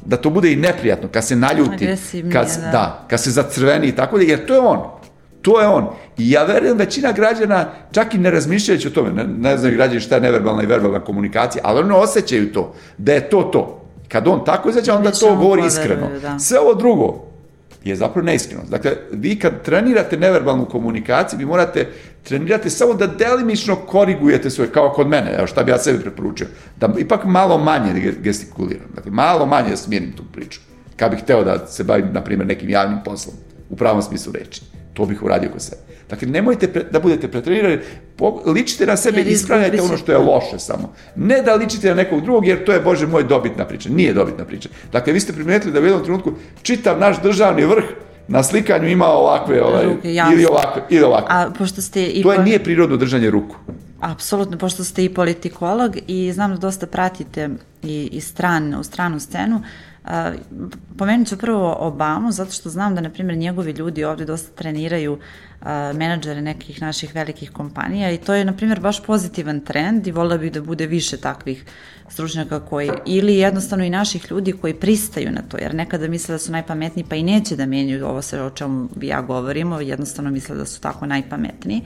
[0.06, 1.96] da to bude i neprijatno, kad se naljuti,
[2.32, 2.70] kad, da.
[2.72, 4.80] da, kad se zacrveni i tako da, jer to je on.
[5.42, 5.88] To je on.
[6.18, 10.00] I ja verujem većina građana, čak i ne razmišljajući o tome, ne, ne znaju građani
[10.00, 13.80] šta je neverbalna i verbalna komunikacija, ali oni osjećaju to, da je to to.
[14.08, 16.08] Kad on tako izađe, onda to govori iskreno.
[16.22, 16.38] Da.
[16.38, 17.33] Sve ovo drugo,
[17.84, 18.70] je zapravo neiskrenost.
[18.70, 21.88] Dakle, vi kad trenirate neverbalnu komunikaciju, vi morate
[22.22, 26.46] trenirati samo da delimično korigujete svoje, kao kod mene, evo šta bi ja sebi preporučio,
[26.76, 30.60] da ipak malo manje gestikuliram, dakle, malo manje smirim tu priču,
[30.96, 33.36] kad bih hteo da se bavim, na primjer, nekim javnim poslom,
[33.70, 34.62] u pravom smislu reči.
[34.94, 35.82] To bih uradio kod sebe.
[36.10, 37.78] Dakle, nemojte pre, da budete pretrenirani,
[38.46, 40.92] ličite na sebe i ispravljajte ono što je loše samo.
[41.16, 43.88] Ne da ličite na nekog drugog, jer to je, Bože moj, dobitna priča.
[43.88, 44.68] Nije dobitna priča.
[44.92, 46.32] Dakle, vi ste primetili da u jednom trenutku
[46.62, 47.84] čitav naš državni vrh
[48.28, 51.28] na slikanju ima ovakve, ovaj, Ruke, ili ovakve, ili ovakve.
[51.30, 52.22] A pošto ste i...
[52.22, 53.56] To je, nije prirodno držanje ruku.
[54.00, 57.48] Apsolutno, pošto ste i politikolog i znam da dosta pratite
[57.82, 59.62] i, i stran, u stranu scenu,
[60.98, 65.18] Pomenut ću prvo Obamu, zato što znam da, na primjer, njegovi ljudi ovde dosta treniraju
[65.94, 70.38] menadžere nekih naših velikih kompanija i to je, na primjer, baš pozitivan trend i volila
[70.38, 71.64] bih da bude više takvih
[72.08, 76.38] stručnjaka koji, ili jednostavno i naših ljudi koji pristaju na to, jer nekada misle da
[76.38, 80.56] su najpametniji pa i neće da menjaju ovo sve o čemu ja govorimo, jednostavno misle
[80.56, 81.82] da su tako najpametniji,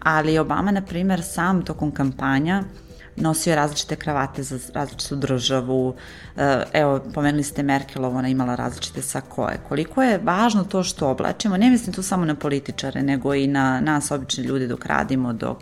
[0.00, 2.89] ali Obama, na primjer, sam tokom kampanja uh,
[3.20, 5.94] nosio je različite kravate za različitu državu,
[6.36, 9.60] e, evo, pomenuli ste Merkelov, ona imala različite sakoje.
[9.68, 13.80] Koliko je važno to što oblačimo, ne mislim tu samo na političare, nego i na
[13.80, 15.58] nas, obični ljudi, dok radimo, dok,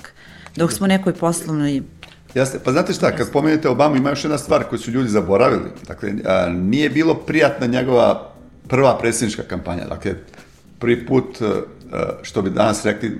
[0.56, 1.82] dok smo u nekoj poslovnoj
[2.34, 5.70] Jasne, pa znate šta, kad pomenete Obama ima još jedna stvar koju su ljudi zaboravili.
[5.86, 8.32] Dakle, a, nije bilo prijatna njegova
[8.68, 9.86] prva predsjednička kampanja.
[9.88, 10.14] Dakle,
[10.78, 11.62] prvi put, a,
[12.22, 13.18] što bi danas rekli,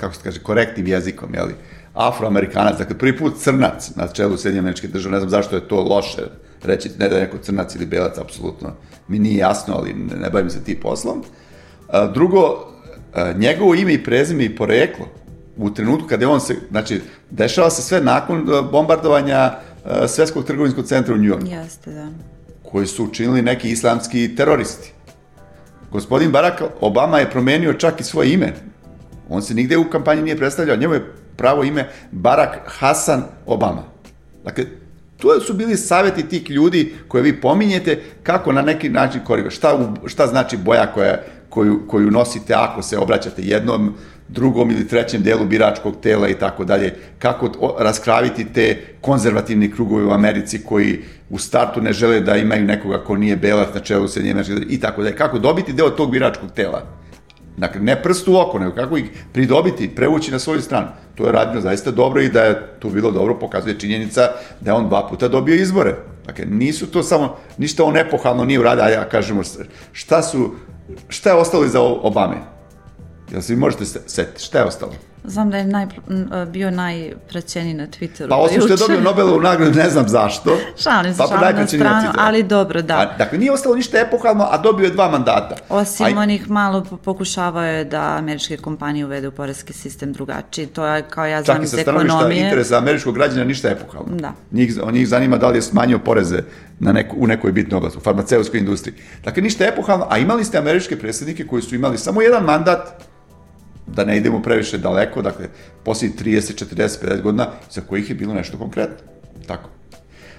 [0.00, 1.54] kako se kaže, korektnim jezikom, jeli,
[1.94, 5.82] afroamerikanac, dakle prvi put crnac na čelu Sjedinje američke države, ne znam zašto je to
[5.82, 6.22] loše
[6.64, 8.72] reći, ne da je neko crnac ili belac, apsolutno
[9.08, 11.22] mi nije jasno, ali ne, ne bavim se ti poslom.
[11.88, 12.72] A, drugo,
[13.14, 15.06] a, njegovo ime i prezime i poreklo,
[15.56, 19.52] u trenutku kada je on se, znači, dešava se sve nakon bombardovanja
[20.08, 21.46] Svetskog trgovinskog centra u Njujorku.
[21.46, 22.08] Jeste, da.
[22.62, 24.92] Koji su učinili neki islamski teroristi.
[25.92, 28.52] Gospodin Barack Obama je promenio čak i svoje ime.
[29.28, 33.82] On se nigde u kampanji nije predstavljao, njemu je pravo ime Barack Hassan Obama.
[34.44, 34.64] Dakle,
[35.16, 39.50] to su bili saveti tih ljudi koje vi pominjete kako na neki način korigo.
[39.50, 41.16] Šta, šta znači boja koja,
[41.48, 43.94] koju, koju nosite ako se obraćate jednom,
[44.28, 50.10] drugom ili trećem delu biračkog tela i tako dalje, kako raskraviti te konzervativni krugovi u
[50.10, 54.22] Americi koji u startu ne žele da imaju nekoga ko nije belac na čelu se
[54.22, 56.82] njemačke i tako dalje, kako dobiti deo tog biračkog tela.
[57.56, 60.86] Dakle, ne prst u oko, nego kako ih pridobiti, prevući na svoju stranu.
[61.14, 64.20] To je radno zaista dobro i da je to bilo dobro, pokazuje činjenica
[64.60, 65.94] da je on dva puta dobio izbore.
[66.26, 69.42] Dakle, nisu to samo, ništa on epohalno nije uradio, a ja kažemo,
[69.92, 70.54] šta su,
[71.08, 72.36] šta je ostalo iza Obame?
[73.32, 74.92] Jel se vi možete setiti, šta je ostalo?
[75.26, 75.86] Znam da je naj,
[76.46, 78.28] bio najpraćeniji na Twitteru.
[78.28, 80.56] Pa osim što je dobio Nobelovu nagradu, ne znam zašto.
[80.84, 82.94] šalim se, pa, šalim na stranu, ali dobro, da.
[82.94, 85.56] A, dakle, nije ostalo ništa epohalno, a dobio je dva mandata.
[85.68, 86.20] Osim a...
[86.20, 90.66] onih malo pokušavao je da američke kompanije uvedu poreski sistem drugačiji.
[90.66, 92.00] To je, kao ja znam, iz ekonomije.
[92.00, 94.16] Čak i sa stanovišta interesa američkog građana ništa epohalno.
[94.16, 94.32] Da.
[94.50, 96.42] Njih, njih zanima da li je smanjio poreze
[96.78, 98.94] na neku, u nekoj bitnoj oblasti, u farmaceutskoj industriji.
[99.24, 103.13] Dakle, ništa epohalno, a imali ste američke predsjednike koji su imali samo jedan mandat,
[103.86, 105.48] da ne idemo previše daleko, dakle,
[105.84, 108.96] posljednjih 30, 40, 50 godina, za kojih je bilo nešto konkretno.
[109.46, 109.68] Tako.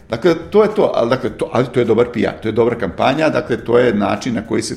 [0.10, 2.78] Dakle, to je to, ali, dakle, to, ali to je dobar PR, to je dobra
[2.78, 4.76] kampanja, dakle, to je način na koji se...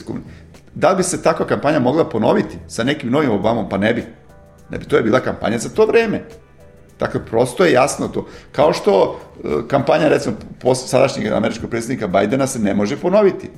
[0.74, 3.68] Da bi se takva kampanja mogla ponoviti sa nekim novim Obamom?
[3.68, 4.04] Pa ne bi.
[4.70, 6.24] Ne bi, to je bila kampanja za to vreme.
[6.98, 8.26] Dakle, prosto je jasno to.
[8.52, 10.36] Kao što e, kampanja, recimo,
[10.74, 13.50] sadašnjeg američkog predsjednika Bajdena se ne može ponoviti.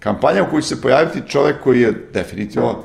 [0.00, 2.84] Kampanja u kojoj će se pojaviti čovek koji je definitivno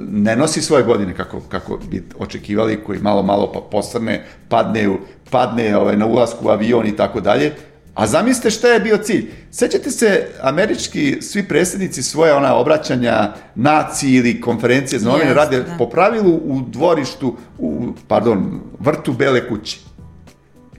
[0.00, 4.88] ne nosi svoje godine kako, kako bi očekivali, koji malo, malo pa postrne, padne,
[5.30, 7.52] padne ovaj, na ulasku u avion i tako dalje.
[7.94, 9.30] A zamislite šta je bio cilj.
[9.50, 15.76] Sećate se, američki svi predsjednici svoje ona obraćanja naciji ili konferencije za novine rade da.
[15.78, 19.78] po pravilu u dvorištu, u, pardon, vrtu Bele kuće.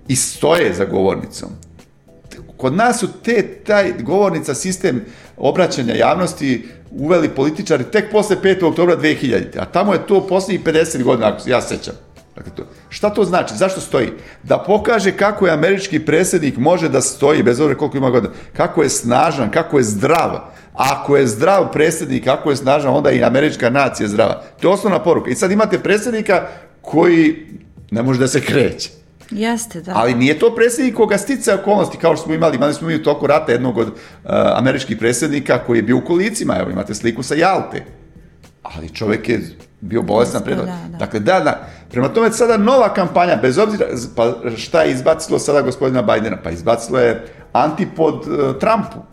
[0.07, 1.49] I stoje za govornicom.
[2.61, 5.05] Kod nas su te, taj govornica, sistem
[5.37, 8.65] obraćanja javnosti uveli političari tek posle 5.
[8.65, 9.59] oktobra 2000.
[9.59, 11.93] A tamo je to poslednjih 50 godina, ako ja sećam.
[12.35, 13.55] Dakle, to, šta to znači?
[13.55, 14.09] Zašto stoji?
[14.43, 18.83] Da pokaže kako je američki predsjednik može da stoji, bez obzira koliko ima godina, kako
[18.83, 20.39] je snažan, kako je zdrav.
[20.73, 24.43] Ako je zdrav predsjednik, ako je snažan, onda i američka nacija je zdrava.
[24.61, 25.29] To je osnovna poruka.
[25.29, 26.47] I sad imate predsjednika
[26.81, 27.47] koji
[27.91, 29.00] ne može da se kreće.
[29.31, 29.91] Jeste, da.
[29.95, 33.03] Ali nije to predsjednik koga stice okolnosti, kao što smo imali, imali smo mi u
[33.03, 33.93] toku rata jednog od uh,
[34.55, 37.83] američkih predsjednika koji je bio u kolicima, evo imate sliku sa Jalte.
[38.63, 39.41] Ali čovek je
[39.81, 40.65] bio bolestan predlog.
[40.65, 40.97] Da, da.
[40.97, 41.67] Dakle, da, da.
[41.91, 46.37] Prema tome sada nova kampanja, bez obzira, pa šta je izbacilo sada gospodina Bajdena?
[46.43, 49.10] Pa izbacilo je antipod uh, Trumpu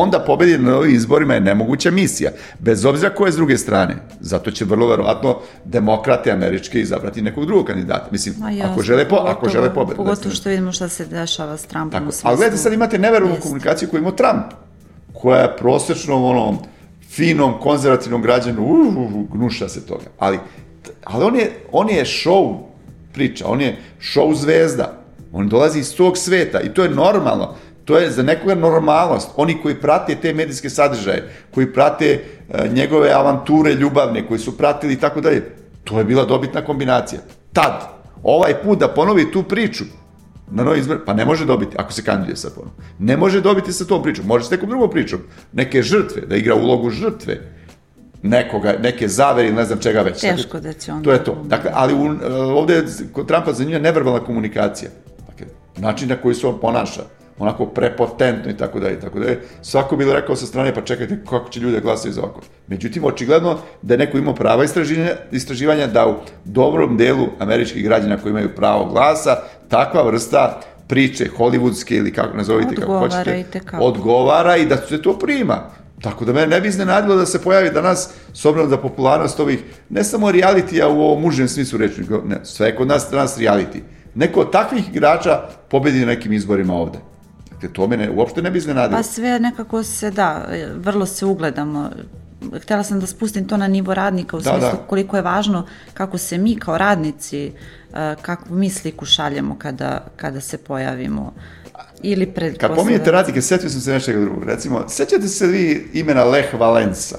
[0.00, 2.30] onda pobedi na ovim izborima je nemoguća misija.
[2.58, 3.96] Bez obzira ko je s druge strane.
[4.20, 8.08] Zato će vrlo verovatno demokrate američke izabrati nekog drugog kandidata.
[8.10, 9.96] Mislim, jasno, ako žele, po, ako žele pobedu.
[9.96, 12.12] Pogotovo što vidimo šta se dešava s Trumpom Tako.
[12.22, 14.44] Ali gledajte, sad imate neverovnu komunikaciju koju ima Trump,
[15.12, 16.58] koja je prosječno onom
[17.10, 20.04] finom, konzervativnom građanu, uh, uh, uh, gnuša se toga.
[20.18, 20.38] Ali,
[21.04, 22.58] ali on je, on je show
[23.12, 24.98] priča, on je show zvezda.
[25.32, 27.54] On dolazi iz tog sveta i to je normalno.
[27.84, 29.30] To je za nekoga normalnost.
[29.36, 34.92] Oni koji prate te medijske sadržaje, koji prate uh, njegove avanture ljubavne, koji su pratili
[34.92, 35.42] i tako dalje,
[35.84, 37.20] to je bila dobitna kombinacija.
[37.52, 37.88] Tad,
[38.22, 39.84] ovaj put da ponovi tu priču,
[40.50, 42.74] na novi izbor, pa ne može dobiti, ako se kandiduje sad ponovno.
[42.98, 45.20] Ne može dobiti sa tom pričom, može s nekom drugom pričom.
[45.52, 47.40] Neke žrtve, da igra ulogu žrtve,
[48.22, 50.20] nekoga, neke zavere ili ne znam čega već.
[50.20, 51.02] Teško da će on...
[51.02, 51.42] To je to.
[51.44, 54.90] Dakle, ali u, e, ovde kod Trumpa zanimljiva neverbalna komunikacija.
[55.28, 57.02] Dakle, način na koji se on ponaša
[57.42, 59.40] onako prepotentno i tako dalje i tako dalje.
[59.62, 62.40] Svako bi rekao sa strane, pa čekajte kako će ljude glasati za ovako.
[62.66, 66.14] Međutim, očigledno da je neko imao prava istraživanja, istraživanja da u
[66.44, 69.36] dobrom delu američkih građana koji imaju pravo glasa,
[69.68, 73.44] takva vrsta priče, hollywoodske ili kako nazovite, kako hoćete,
[73.80, 75.70] odgovara i da se to prima.
[76.00, 79.62] Tako da me ne bi iznenadilo da se pojavi danas, s obzirom da popularnost ovih,
[79.90, 83.80] ne samo realitija u ovom mužem smislu reči, ne, sve kod nas danas reality.
[84.14, 85.40] Neko od takvih igrača
[85.70, 86.98] pobedi na nekim izborima ovde.
[87.62, 88.98] Dakle, to mene uopšte ne bi iznenadilo.
[88.98, 91.90] Pa sve nekako se, da, vrlo se ugledamo.
[92.62, 94.86] Htela sam da spustim to na nivo radnika u da, smislu da.
[94.86, 97.52] koliko je važno kako se mi kao radnici,
[97.94, 101.34] eh, kakvu mi sliku šaljemo kada, kada se pojavimo
[102.02, 104.44] ili pred Kad pominjete radnike, setio sam se nečega drugog.
[104.44, 107.18] Recimo, sećate se vi imena Lech Valensa?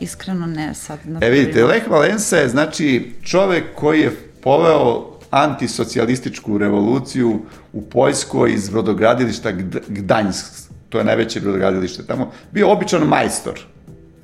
[0.00, 0.98] Iskreno ne, sad.
[1.20, 4.10] E vidite, Lech Valensa je znači čovek koji je
[4.42, 7.40] poveo antisocijalističku revoluciju
[7.72, 9.50] u Poljskoj iz brodogradilišta
[9.88, 10.46] Gdańsk,
[10.88, 13.60] to je najveće brodogradilište tamo, bio običan majstor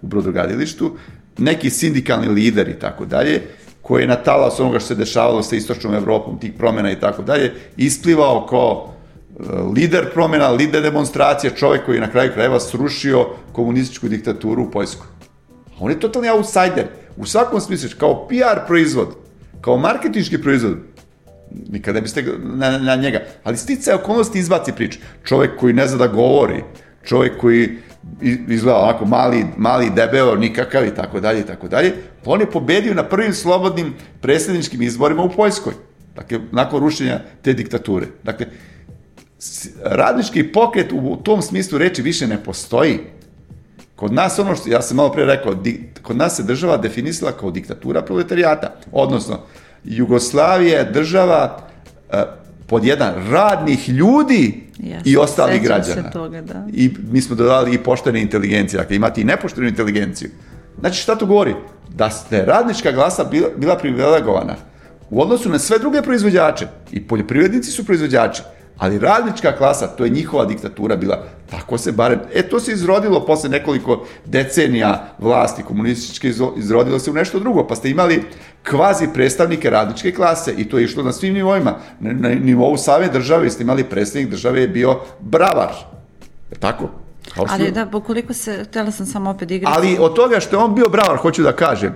[0.03, 0.97] u brodogradilištu,
[1.39, 3.43] neki sindikalni lider i tako dalje,
[3.83, 7.23] koji je na talas onoga što se dešavalo sa istočnom Evropom, tih promena i tako
[7.23, 9.43] dalje, isplivao kao e,
[9.75, 15.07] lider promena, lider demonstracije, čovek koji je na kraju krajeva srušio komunističku diktaturu u Poljskoj.
[15.81, 16.87] On je totalni outsider.
[17.17, 19.09] U svakom smislu, kao PR proizvod,
[19.61, 20.77] kao marketinški proizvod,
[21.69, 23.21] nikad ne biste na, na njega.
[23.45, 24.99] Ali stice okolnosti izbaci priču.
[25.25, 26.63] Čovek koji ne zna da govori,
[27.05, 27.77] čovek koji
[28.49, 31.95] izgleda onako mali, mali debeo, nikakav i tako dalje i tako dalje,
[32.25, 35.73] pa on je pobedio na prvim slobodnim predsjedničkim izborima u Poljskoj.
[36.15, 38.07] Dakle, nakon rušenja te diktature.
[38.23, 38.47] Dakle,
[39.85, 42.99] radnički pokret u tom smislu reči više ne postoji.
[43.97, 47.33] Kod nas ono što, ja sam malo pre rekao, di, kod nas se država definisala
[47.33, 48.75] kao diktatura proletarijata.
[48.93, 49.41] Odnosno,
[49.85, 51.59] Jugoslavija je država
[52.11, 52.23] e,
[52.67, 56.03] pod jedan radnih ljudi Jasno, i ostalih građana.
[56.03, 56.67] se toga, da.
[56.73, 60.31] I mi smo dodali i poštene inteligencije, dakle imate i nepoštenu inteligenciju.
[60.81, 61.55] Znači šta to govori?
[61.89, 64.55] Da ste radnička glasa bila, bila privilegovana
[65.11, 66.67] u odnosu na sve druge proizvođače.
[66.93, 68.43] I poljoprivrednici su proizvođači.
[68.79, 71.25] Ali radnička klasa, to je njihova diktatura bila.
[71.51, 77.11] Tako se barem, e to se izrodilo posle nekoliko decenija vlasti komunističke, izro- izrodilo se
[77.11, 78.23] u nešto drugo, pa ste imali
[78.71, 81.75] kvazi predstavnike radničke klase i to je išlo na svim nivoima.
[82.01, 85.73] Na, na nivou same države ste imali predstavnik države je bio bravar.
[86.51, 86.89] Je tako?
[87.35, 89.77] Kao Ali da, pokoliko se, htjela sam samo opet igrati.
[89.77, 91.95] ali od toga što je on bio bravar, hoću da kažem,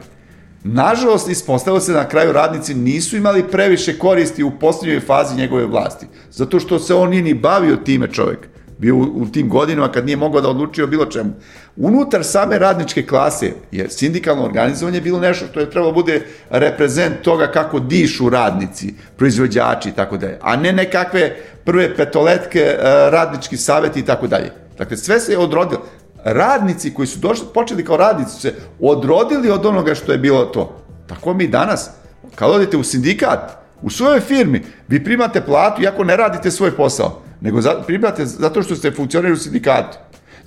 [0.64, 6.06] nažalost ispostavilo se na kraju radnici nisu imali previše koristi u posljednjoj fazi njegove vlasti.
[6.30, 8.38] Zato što se on nije ni bavio time čovjek.
[8.78, 11.30] Bio u, tim godinama kad nije mogao da odlučio bilo čemu.
[11.76, 17.46] Unutar same radničke klase je sindikalno organizovanje bilo nešto što je trebalo bude reprezent toga
[17.46, 22.76] kako dišu radnici, proizvođači i tako dalje, a ne nekakve prve petoletke, eh,
[23.10, 24.50] radnički savjeti i tako dalje.
[24.78, 25.82] Dakle, sve se je odrodilo
[26.24, 30.82] radnici koji su došli, počeli kao radnici se odrodili od onoga što je bilo to.
[31.06, 31.90] Tako mi danas,
[32.34, 37.22] kad odete u sindikat, u svojoj firmi, vi primate platu iako ne radite svoj posao,
[37.40, 39.98] nego za, primate zato što ste funkcioneri u sindikatu.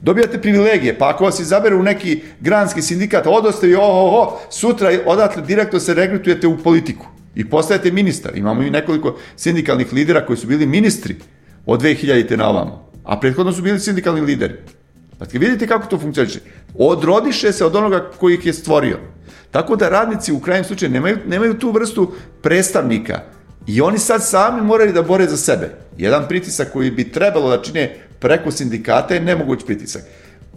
[0.01, 5.41] Dobijate privilegije, pa ako vas izabere u neki granski sindikat, odoste oho, oho, sutra odatle
[5.41, 7.05] direktno se regrutujete u politiku
[7.35, 8.37] i postajete ministar.
[8.37, 11.15] Imamo i nekoliko sindikalnih lidera koji su bili ministri
[11.65, 12.37] od 2000.
[12.37, 14.53] na ovamo, a prethodno su bili sindikalni lideri.
[15.19, 16.39] Dakle, vidite kako to funkcioniše.
[16.77, 18.99] Odrodiše se od onoga koji ih je stvorio.
[19.51, 22.11] Tako da radnici u krajnjem slučaju nemaju, nemaju tu vrstu
[22.41, 23.19] predstavnika
[23.67, 25.69] i oni sad sami moraju da bore za sebe.
[25.97, 30.03] Jedan pritisak koji bi trebalo da čine preko sindikata je nemoguć pritisak.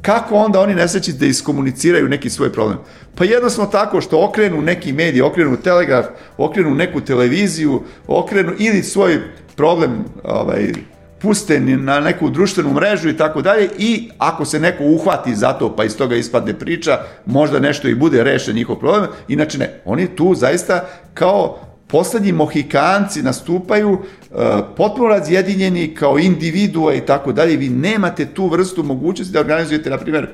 [0.03, 2.79] Kako onda oni nesreći da iskomuniciraju neki svoj problem?
[3.15, 6.07] Pa jednostavno tako što okrenu neki medij, okrenu telegraf,
[6.37, 9.21] okrenu neku televiziju, okrenu ili svoj
[9.57, 10.73] problem ovaj,
[11.21, 15.77] puste na neku društvenu mrežu i tako dalje i ako se neko uhvati za to
[15.77, 19.81] pa iz toga ispadne priča, možda nešto i bude rešen njihov problem, inače ne.
[19.85, 24.39] Oni tu zaista kao poslednji mohikanci nastupaju uh,
[24.77, 27.57] potpuno razjedinjeni kao individua i tako dalje.
[27.57, 30.29] Vi nemate tu vrstu mogućnosti da organizujete, na primjer,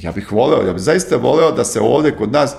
[0.00, 2.56] ja bih voleo, ja bih zaista voleo da se ovde kod nas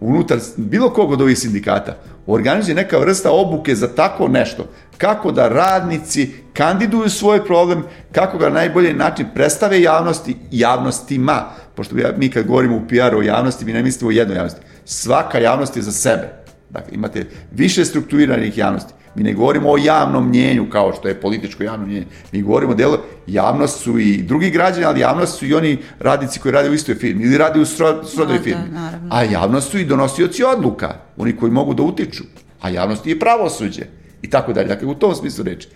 [0.00, 1.96] unutar bilo kog od ovih sindikata
[2.26, 4.66] organizuje neka vrsta obuke za tako nešto.
[4.98, 11.44] Kako da radnici kandiduju svoj problem, kako ga na najbolji način predstave javnosti, javnostima.
[11.74, 14.60] Pošto mi kad govorimo u PR-u o javnosti, mi ne mislimo o jednoj javnosti.
[14.84, 16.28] Svaka javnost je za sebe.
[16.70, 18.92] Dakle, imate više strukturiranih javnosti.
[19.14, 22.06] Mi ne govorimo o javnom mnjenju kao što je političko javno mnjenje.
[22.32, 26.52] Mi govorimo delo, javnost su i drugi građani, ali javnost su i oni radnici koji
[26.52, 28.62] rade u istoj firmi ili rade u sro, srodoj Da, firmi.
[28.70, 29.08] naravno.
[29.10, 32.24] A javnost su i donosioci odluka, oni koji mogu da utiču.
[32.60, 33.82] A javnost je i pravosuđe
[34.22, 34.68] i tako dalje.
[34.68, 35.68] Dakle, u tom smislu reči.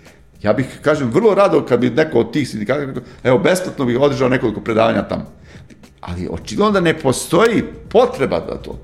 [0.43, 4.01] Ja bih, kažem, vrlo rado kad bi neko od tih sindikata, rekao, evo, besplatno bih
[4.01, 5.27] održao nekoliko predavanja tamo.
[6.01, 8.79] Ali očigledno da ne postoji potreba za to.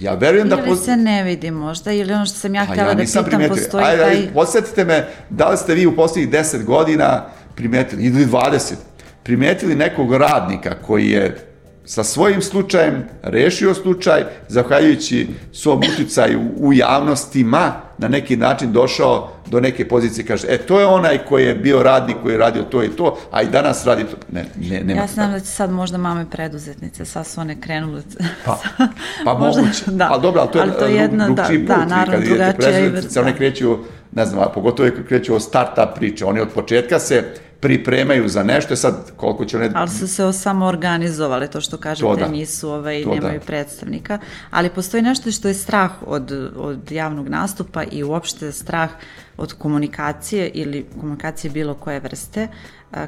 [0.00, 0.58] Ja verujem da...
[0.66, 3.24] Ili se ne vidi možda, ili ono što sam ja Pa htjela ja da pitam,
[3.24, 3.48] primetio.
[3.48, 4.10] postoji Ajde, taj...
[4.10, 7.24] ajde, podsjetite me, da li ste vi u poslednjih 10 godina
[7.54, 8.74] primetili, ili 20,
[9.22, 11.47] primetili nekog radnika koji je
[11.88, 19.60] sa svojim slučajem rešio slučaj, zahvaljujući svom uticaju u javnostima, na neki način došao do
[19.60, 22.84] neke pozicije, kaže, e, to je onaj koji je bio radnik, koji je radio to
[22.84, 24.16] i to, a i danas radi to.
[24.32, 28.02] Ne, ne, nema Ja znam da će sad možda mame preduzetnice, sad su one krenule.
[28.44, 28.58] Pa,
[29.24, 29.84] pa Možda- moguće.
[29.86, 30.08] da.
[30.10, 31.56] Ali dobro, ali to je, Ali to je jedna, drug, da, da, put.
[31.56, 33.76] Vi naravno, kad idete preduzetnice, one kreću,
[34.12, 36.24] ne znam, a pogotovo kad kreću o start-up priče.
[36.24, 37.24] Oni od početka se
[37.60, 39.70] pripremaju za nešto, sad koliko će one...
[39.74, 42.28] Ali su se samo organizovale, to što kažete, To da.
[42.28, 43.14] nisu, ovaj, To da.
[43.14, 44.18] nemaju predstavnika.
[44.50, 48.90] Ali postoji nešto što je strah od, od javnog nastupa i uopšte strah
[49.36, 52.48] od komunikacije ili komunikacije bilo koje vrste.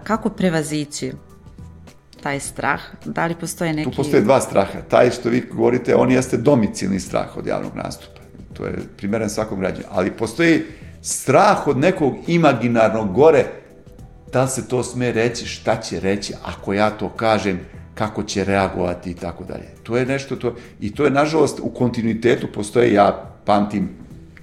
[0.04, 1.12] Kako prevazići
[2.22, 2.80] taj strah?
[3.04, 3.90] Da li postoje neki...
[3.90, 4.78] Tu postoje dva straha.
[4.88, 8.20] Taj što vi govorite, on jeste domicilni strah od javnog nastupa.
[8.54, 9.84] To je primeren svakom građanu.
[9.90, 10.62] Ali postoji
[11.02, 13.44] strah od nekog imaginarnog gore,
[14.32, 17.60] da se to sme reći, šta će reći, ako ja to kažem,
[17.94, 19.68] kako će reagovati i tako dalje.
[19.82, 23.88] To je nešto to, i to je nažalost u kontinuitetu postoje, ja pamtim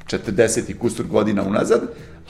[0.07, 1.81] 40 i kusur godina unazad,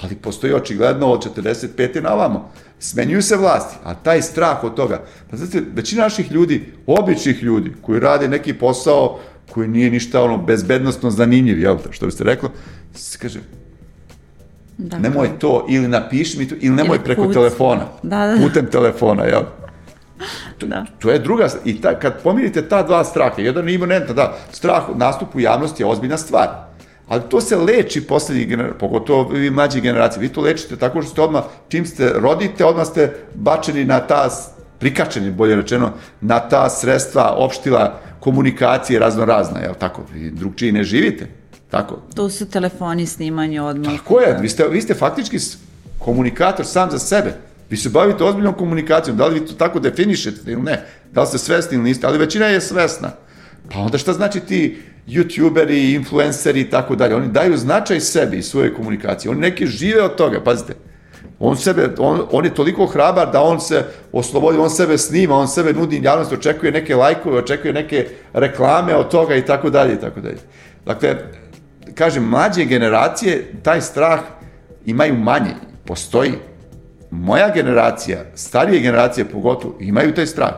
[0.02, 2.02] ali postoji očigledno od 45.
[2.02, 2.52] na ovamo.
[2.80, 7.74] Smenjuju se vlasti, a taj strah od toga, pa znate, većina naših ljudi, običnih ljudi,
[7.82, 9.20] koji rade neki posao
[9.52, 12.52] koji nije ništa ono bezbednostno zanimljiv, jel, što biste reklo,
[12.94, 13.40] se kaže,
[14.78, 17.34] Da, nemoj to, ili napiši mi to, ili nemoj Ili preko puc.
[17.34, 17.86] telefona.
[18.04, 18.38] Da, da.
[18.48, 19.42] Putem telefona, jel?
[20.58, 20.86] To, da.
[21.00, 24.84] to je druga, i ta, kad pomirite ta dva straha, jedan je imunentan, da, strah
[24.96, 26.48] nastup u javnosti je ozbiljna stvar.
[27.08, 30.22] Ali to se leči poslednjih generacija, pogotovo vi mlađi generacije.
[30.22, 34.30] Vi to lečite tako što ste odmah, čim ste rodite, odmah ste bačeni na ta,
[34.80, 40.02] prikačeni, bolje rečeno, na ta sredstva, opštila, komunikacije razno razna, jel tako?
[40.14, 41.28] Vi drugčiji ne živite.
[41.70, 42.00] Tako.
[42.16, 43.98] To su telefoni, snimanje odmah.
[43.98, 45.38] Tako je, vi ste, vi ste faktički
[46.00, 47.34] komunikator sam za sebe.
[47.70, 51.28] Vi se bavite ozbiljnom komunikacijom, da li vi to tako definišete ili ne, da li
[51.28, 53.12] ste svesni ili niste, ali većina je svesna.
[53.74, 58.44] Pa onda šta znači ti youtuberi, influenceri i tako dalje, oni daju značaj sebi i
[58.44, 60.74] svoje komunikacije, oni neki žive od toga, pazite,
[61.40, 65.48] on sebe, on, on je toliko hrabar da on se oslobodi, on sebe snima, on
[65.48, 70.00] sebe nudi javnost, očekuje neke lajkove, očekuje neke reklame od toga i tako dalje i
[70.00, 70.38] tako dalje.
[70.86, 71.18] Dakle,
[71.98, 74.20] kažem, mlađe generacije taj strah
[74.86, 75.54] imaju manje,
[75.86, 76.34] postoji.
[77.12, 80.54] Moja generacija, starije generacije pogotovo, imaju taj strah.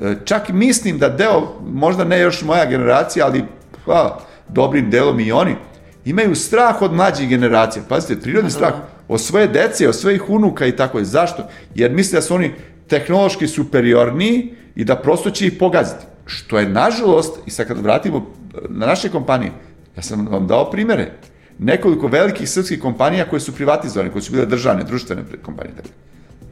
[0.00, 3.44] E, čak mislim da deo, možda ne još moja generacija, ali
[3.86, 4.18] pa,
[4.48, 5.56] dobrim delom i oni,
[6.04, 7.82] imaju strah od mlađih generacija.
[7.88, 8.74] Pazite, prirodni strah
[9.08, 11.04] od svoje dece, od svojih unuka i tako je.
[11.04, 11.48] Zašto?
[11.74, 12.52] Jer misle da su oni
[12.88, 16.04] tehnološki superiorniji i da prosto će ih pogaziti.
[16.26, 18.26] Što je, nažalost, i sad kad vratimo
[18.68, 19.52] na naše kompanije,
[19.98, 21.10] ja sam vam dao primere,
[21.58, 25.74] nekoliko velikih srpskih kompanija koje su privatizovane, koje su bile državne, društvene kompanije.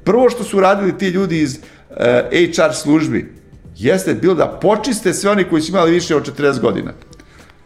[0.05, 1.97] Prvo što su radili ti ljudi iz uh,
[2.33, 3.35] eh, HR službi,
[3.77, 6.93] jeste bilo da počiste sve oni koji su imali više od 40 godina.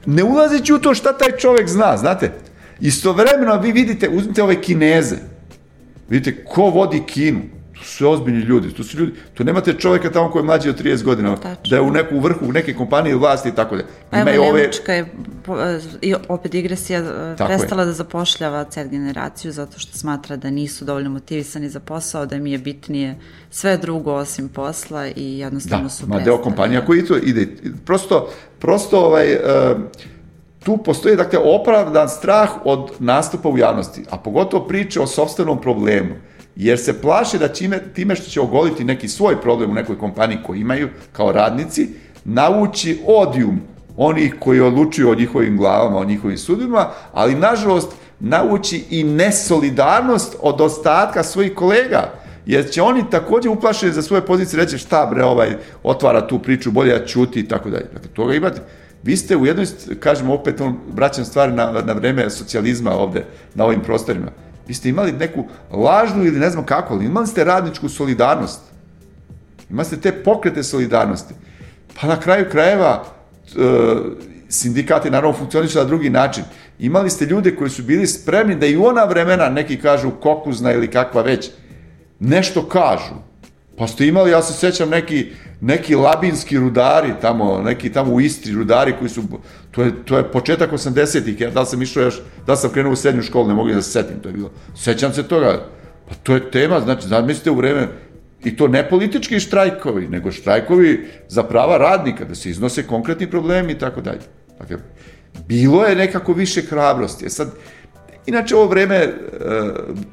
[0.06, 2.32] Ne ulazeći u to šta taj čovek zna, znate.
[2.80, 5.16] Istovremeno vi vidite, uzmite ove kineze,
[6.08, 7.40] vidite ko vodi Kinu,
[8.00, 11.02] su ozbiljni ljudi, to su ljudi, to nemate čoveka tamo koji je mlađi od 30
[11.02, 11.70] godina, Tačno.
[11.70, 13.82] da je u neku vrhu, u neke kompanije vlasti i tako da.
[14.12, 14.60] Ima evo, ove...
[14.60, 15.06] Nemačka je,
[16.02, 17.86] i opet digresija, e, tako prestala je.
[17.86, 22.52] da zapošljava cel generaciju zato što smatra da nisu dovoljno motivisani za posao, da mi
[22.52, 23.18] je bitnije
[23.50, 26.20] sve drugo osim posla i jednostavno da, su prestali.
[26.20, 27.48] Da, deo kompanija koji to ide,
[27.84, 29.40] prosto, prosto ovaj, uh,
[30.64, 36.29] tu postoji dakle opravdan strah od nastupa u javnosti, a pogotovo priče o sobstvenom problemu
[36.60, 40.38] jer se plaše da čime, time što će ogoliti neki svoj problem u nekoj kompaniji
[40.46, 41.88] koji imaju kao radnici,
[42.24, 43.60] navući odijum
[43.96, 50.60] onih koji odlučuju o njihovim glavama, o njihovim sudima, ali nažalost navući i nesolidarnost od
[50.60, 52.12] ostatka svojih kolega,
[52.46, 56.70] jer će oni takođe uplašeni za svoje pozicije reći šta bre ovaj otvara tu priču,
[56.70, 57.86] bolje ja čuti i tako dalje.
[57.92, 58.60] Dakle, toga imate.
[59.02, 59.66] Vi ste u jednoj,
[60.00, 64.30] kažemo opet, on, vraćam stvari na, na vreme socijalizma ovde, na ovim prostorima
[64.66, 68.60] Vi ste imali neku lažnu ili ne znam kako, ali imali ste radničku solidarnost.
[69.70, 71.34] Imali ste te pokrete solidarnosti.
[72.00, 73.60] Pa na kraju krajeva e,
[74.48, 76.44] sindikati naravno funkcionišu na drugi način.
[76.78, 80.72] Imali ste ljude koji su bili spremni da i u ona vremena, neki kažu kokuzna
[80.72, 81.50] ili kakva već,
[82.18, 83.29] nešto kažu.
[83.76, 85.26] Pa ste imali, ja se sećam, neki,
[85.60, 89.22] neki labinski rudari tamo, neki tamo u Istri rudari koji su,
[89.70, 92.96] to je, to je početak 80-ih, ja da sam išao još, da sam krenuo u
[92.96, 94.50] srednju školu, ne mogu da se setim, to je bilo.
[94.76, 95.66] Sećam se toga,
[96.08, 97.88] pa to je tema, znači, zamislite u vreme,
[98.44, 103.72] i to ne politički štrajkovi, nego štrajkovi za prava radnika, da se iznose konkretni problemi
[103.72, 104.20] i tako dalje.
[104.58, 104.76] Dakle,
[105.48, 107.26] bilo je nekako više hrabrosti.
[107.26, 107.50] E sad,
[108.26, 109.12] inače ovo vreme, e,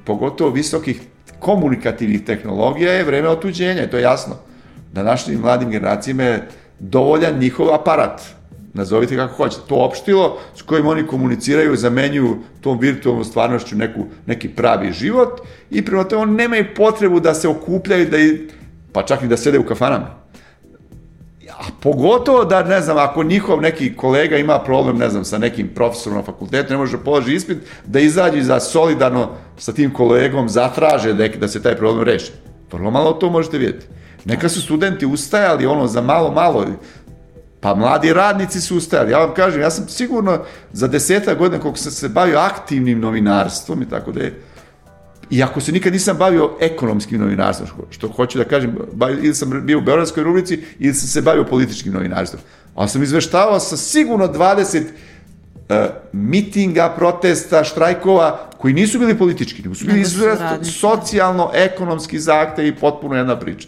[0.05, 1.01] pogotovo visokih
[1.39, 4.35] komunikativnih tehnologija je vreme otuđenja, to je jasno.
[4.93, 6.47] Da našim mladim generacijama je
[6.79, 8.21] dovoljan njihov aparat,
[8.73, 14.49] nazovite kako hoćete, to opštilo s kojim oni komuniciraju, zamenjuju tom virtualnom stvarnošću neku, neki
[14.49, 18.47] pravi život i prema tome oni nemaju potrebu da se okupljaju, da i,
[18.91, 20.26] pa čak i da sede u kafanama.
[21.49, 25.67] A pogotovo da, ne znam, ako njihov neki kolega ima problem, ne znam, sa nekim
[25.75, 30.49] profesorom na fakultetu, ne može da položi ispit, da izađe za solidarno sa tim kolegom
[30.49, 32.31] zatraže da, da se taj problem reši.
[32.71, 33.85] Vrlo malo to možete vidjeti.
[34.25, 36.65] Neka su studenti ustajali ono za malo, malo,
[37.59, 39.11] pa mladi radnici su ustajali.
[39.11, 40.39] Ja vam kažem, ja sam sigurno
[40.73, 44.41] za deseta godina koliko sam se bavio aktivnim novinarstvom i tako da je,
[45.32, 49.78] Iako se nikad nisam bavio ekonomskim novinarstvom, što hoću da kažem, bavio, ili sam bio
[49.78, 52.41] u Beogradskoj rubrici, ili sam se bavio političkim novinarstvom.
[52.75, 54.86] Ali sam izveštavao sa sigurno 20 uh,
[55.69, 62.67] e, mitinga, protesta, štrajkova, koji nisu bili politički, nego su bili izuzetno socijalno, ekonomski zahte
[62.67, 63.67] i potpuno jedna priča.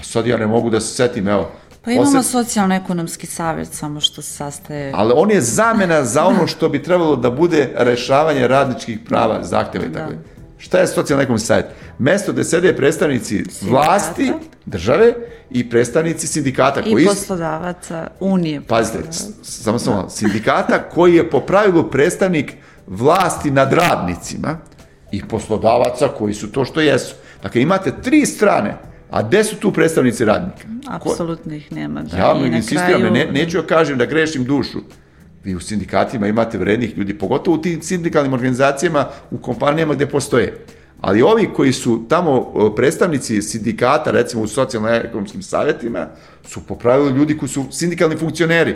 [0.00, 1.50] A sad ja ne mogu da se setim, evo,
[1.86, 2.32] Pa imamo osjet...
[2.32, 4.92] socijalno-ekonomski savjet, samo što se sastaje...
[4.94, 9.84] Ali on je zamena za ono što bi trebalo da bude rešavanje radničkih prava, zahteva
[9.84, 10.12] i tako.
[10.12, 10.35] Da.
[10.58, 11.66] Šta je socijalno-ekonomski savjet?
[11.98, 13.70] Mesto gde sede predstavnici sindikata.
[13.70, 14.32] vlasti,
[14.66, 15.14] države
[15.50, 16.80] i predstavnici sindikata.
[16.80, 17.06] I koji...
[17.06, 18.60] poslodavaca, unije.
[18.60, 18.98] Pazite,
[19.42, 20.08] samo samo, da.
[20.08, 22.54] sindikata koji je po pravilu predstavnik
[22.86, 24.58] vlasti nad radnicima
[25.12, 27.14] i poslodavaca koji su to što jesu.
[27.42, 28.78] Dakle, imate tri strane
[29.10, 30.68] A gde su tu predstavnici radnika?
[30.88, 32.02] Apsolutno ih nema.
[32.02, 32.16] Da.
[32.16, 34.78] Ja I insistiram, kraju- ne, neću da kažem da grešim dušu.
[35.46, 40.64] Vi u sindikatima imate vrednih ljudi, pogotovo u tim sindikalnim organizacijama, u kompanijama gde postoje.
[41.00, 46.08] Ali ovi koji su tamo predstavnici sindikata, recimo u socijalno-ekonomskim savjetima,
[46.44, 48.74] su po pravilu ljudi koji su sindikalni funkcioneri.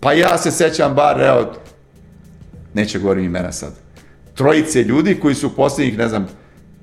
[0.00, 1.52] Pa ja se sećam bar, evo,
[2.74, 3.72] neće govorim imena sad,
[4.34, 6.28] trojice ljudi koji su poslednjih, ne znam,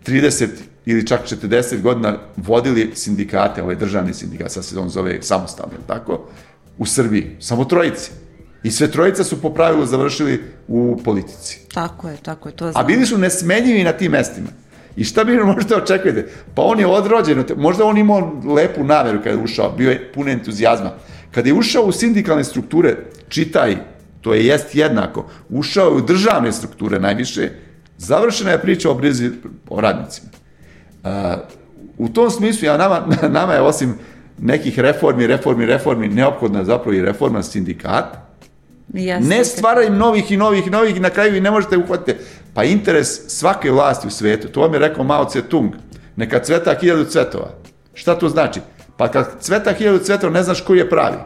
[0.05, 0.47] 30
[0.85, 6.27] ili čak 40 godina vodili sindikate, ovaj državni sindikat, sad se on zove samostalno, tako,
[6.77, 7.37] u Srbiji.
[7.39, 8.22] Samo trojice.
[8.63, 11.59] I sve trojica su po pravilu završili u politici.
[11.73, 12.87] Tako je, tako je, to A znam.
[12.87, 14.47] bili su nesmenjivi na tim mestima.
[14.95, 16.27] I šta bi možete očekujete?
[16.55, 20.29] Pa on je odrođen, možda on imao lepu nameru kada je ušao, bio je pun
[20.29, 20.91] entuzijazma.
[21.31, 22.97] Kada je ušao u sindikalne strukture,
[23.29, 23.75] čitaj,
[24.21, 27.49] to je jest jednako, ušao je u državne strukture najviše,
[27.97, 29.31] završena je priča o brizi
[29.69, 30.29] o radnicima.
[31.03, 31.09] Uh,
[31.97, 33.07] u tom smislu, ja, nama,
[33.39, 33.95] nama je osim
[34.39, 38.32] nekih reformi, reformi, reformi, neophodna zapravo i reforma sindikata,
[38.93, 42.19] Jeste, ne stvaraj novih i novih i novih i na kraju i ne možete uhvatiti.
[42.53, 45.69] Pa interes svake vlasti u svetu, to vam je rekao Mao Tse-tung,
[46.15, 47.49] neka cveta hiljadu cvetova.
[47.93, 48.59] Šta to znači?
[48.97, 51.17] Pa kad cveta hiljadu cvetova ne znaš koji je pravi.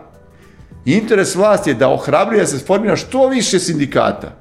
[0.86, 4.32] Interes vlasti je da ohrabruje da se formira što više sindikata.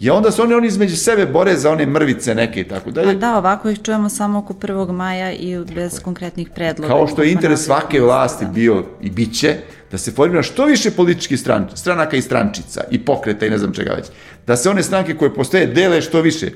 [0.00, 2.92] I onda se oni, oni između sebe bore za one mrvice neke i tako A
[2.92, 3.14] dalje.
[3.14, 4.92] da, ovako ih čujemo samo oko 1.
[4.92, 6.94] maja i bez konkretnih predloga.
[6.94, 8.50] Kao što je interes svake vlasti da.
[8.50, 9.56] bio i bit će,
[9.92, 13.72] da se formira što više političkih stran, stranaka i strančica i pokreta i ne znam
[13.72, 14.06] čega već.
[14.46, 16.50] Da se one stranke koje postoje dele što više.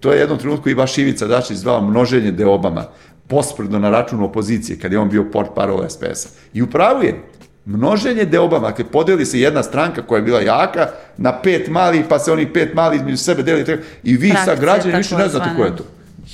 [0.00, 2.84] To je jednom trenutku i baš Ivica Dačić zvao množenje deobama,
[3.28, 6.28] pospredno na račun opozicije, kad je on bio port parol SPS-a.
[6.52, 7.22] I upravo je,
[7.64, 12.18] množenje deobama, kad podeli se jedna stranka koja je bila jaka na pet malih, pa
[12.18, 15.50] se onih pet malih između sebe deli i vi sa Frakcije građani više ne znate
[15.56, 15.84] ko je to.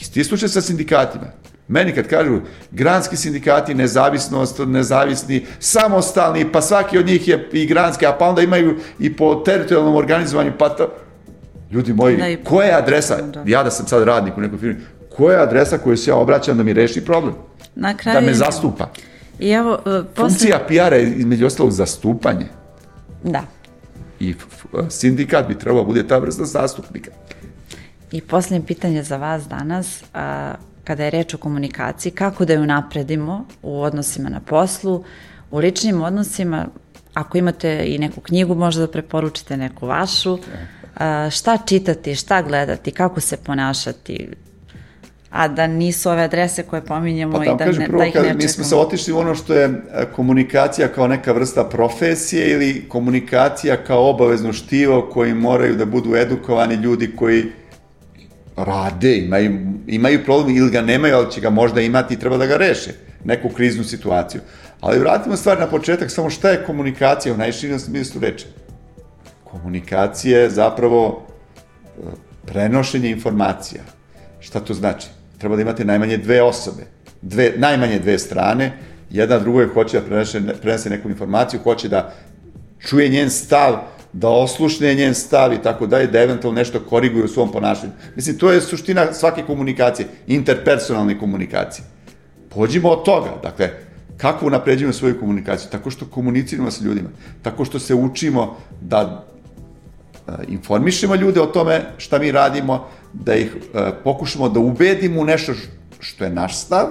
[0.00, 1.26] Isti slučaj sa sindikatima.
[1.68, 2.40] Meni kad kažu
[2.70, 8.42] granski sindikati, nezavisnost, nezavisni, samostalni, pa svaki od njih je i granski, a pa onda
[8.42, 10.92] imaju i po teritorijalnom organizovanju, pa to...
[11.70, 13.22] Ljudi moji, Da, koja je adresa?
[13.22, 13.42] Da.
[13.46, 14.80] Ja da sam sad radnik u nekoj firmi,
[15.16, 17.34] koja je adresa koju se ja obraćam da mi reši problem?
[17.74, 18.20] Na kraju...
[18.20, 18.90] Da me zastupa.
[19.38, 20.28] I evo, uh, posle...
[20.28, 22.46] Funkcija PR-a je između ostalog zastupanje.
[23.24, 23.42] Da.
[24.20, 24.34] I
[24.90, 27.10] sindikat bi trebao bude ta vrsta zastupnika.
[28.12, 30.54] I posljednje pitanje za vas danas, a,
[30.86, 35.04] kada je reč o komunikaciji, kako da ju napredimo u odnosima na poslu,
[35.50, 36.66] u ličnim odnosima,
[37.14, 40.38] ako imate i neku knjigu, možda da preporučite neku vašu,
[40.96, 44.28] a, šta čitati, šta gledati, kako se ponašati,
[45.30, 48.06] a da nisu ove adrese koje pominjemo Pa i tamo da, kaže ne, prvo, da
[48.06, 48.82] ih ne mi smo se čekamo.
[48.82, 54.52] otišli u ono što je e, komunikacija kao neka vrsta profesije ili komunikacija kao obavezno
[54.52, 57.44] štivo koji moraju da budu edukovani ljudi koji
[58.56, 62.46] rade, imaju, imaju problem ili ga nemaju, ali će ga možda imati i treba da
[62.46, 62.90] ga reše,
[63.24, 64.40] neku kriznu situaciju.
[64.80, 68.46] Ali vratimo stvar na početak, samo šta je komunikacija u najširnom smislu reči?
[69.44, 71.26] Komunikacija je zapravo
[71.82, 72.00] e,
[72.46, 73.82] prenošenje informacija.
[74.40, 75.08] Šta to znači?
[75.38, 76.82] Treba da imate najmanje dve osobe,
[77.22, 78.72] dve, najmanje dve strane,
[79.10, 82.12] jedna drugoj hoće da prenese, prenese neku informaciju, hoće da
[82.78, 83.78] čuje njen stav,
[84.18, 87.92] da oslušne njen stav i tako dalje, da eventualno nešto koriguje u svom ponašanju.
[88.16, 91.84] Mislim, to je suština svake komunikacije, interpersonalne komunikacije.
[92.48, 93.70] Pođimo od toga, dakle,
[94.16, 95.68] kako unapređujemo svoju komunikaciju?
[95.70, 97.08] Tako što komuniciramo sa ljudima,
[97.42, 99.24] tako što se učimo da
[100.28, 105.24] e, informišemo ljude o tome šta mi radimo, da ih e, pokušamo da ubedimo u
[105.24, 105.52] nešto
[106.00, 106.86] što je naš stav,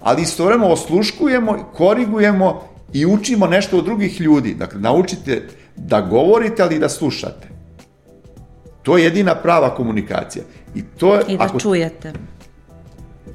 [0.00, 2.62] ali istovremeno osluškujemo, korigujemo
[2.92, 4.54] i učimo nešto od drugih ljudi.
[4.54, 5.42] Dakle, naučite
[5.76, 7.48] da govorite, ali i da slušate.
[8.82, 10.44] To je jedina prava komunikacija.
[10.74, 12.12] I to I da čujete.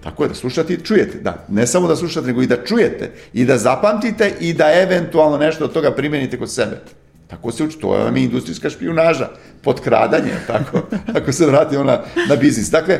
[0.03, 1.45] Tako je, da slušate i čujete, da.
[1.49, 3.11] Ne samo da slušate, nego i da čujete.
[3.33, 6.81] I da zapamtite i da eventualno nešto od toga primenite kod sebe.
[7.27, 9.29] Tako se uči, to je vam industrijska špijunaža,
[9.61, 10.81] potkradanje, tako,
[11.17, 12.69] ako se vratimo na, na biznis.
[12.69, 12.99] Dakle,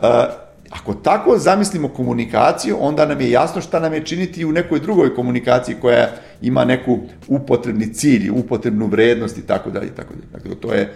[0.00, 0.45] uh,
[0.80, 5.14] ako tako zamislimo komunikaciju, onda nam je jasno šta nam je činiti u nekoj drugoj
[5.14, 6.08] komunikaciji koja
[6.42, 6.98] ima neku
[7.28, 10.26] upotrebni cilj, upotrebnu vrednost i tako dalje, i tako dalje.
[10.32, 10.94] Dakle, to je,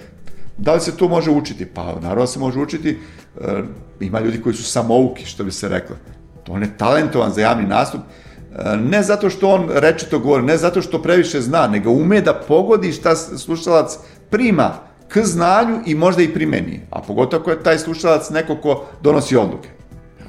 [0.60, 1.66] Da li se to može učiti?
[1.66, 2.98] Pa naravno se može učiti.
[3.40, 3.62] E,
[4.00, 5.96] ima ljudi koji su samouki, što bi se reklo.
[6.44, 8.00] To on je talentovan za javni nastup.
[8.00, 12.34] E, ne zato što on rečito govori, ne zato što previše zna, nego ume da
[12.34, 13.98] pogodi šta slušalac
[14.30, 16.80] prima k znanju i možda i primeni.
[16.90, 19.68] A pogotovo ako je taj slušalac neko ko donosi odluke.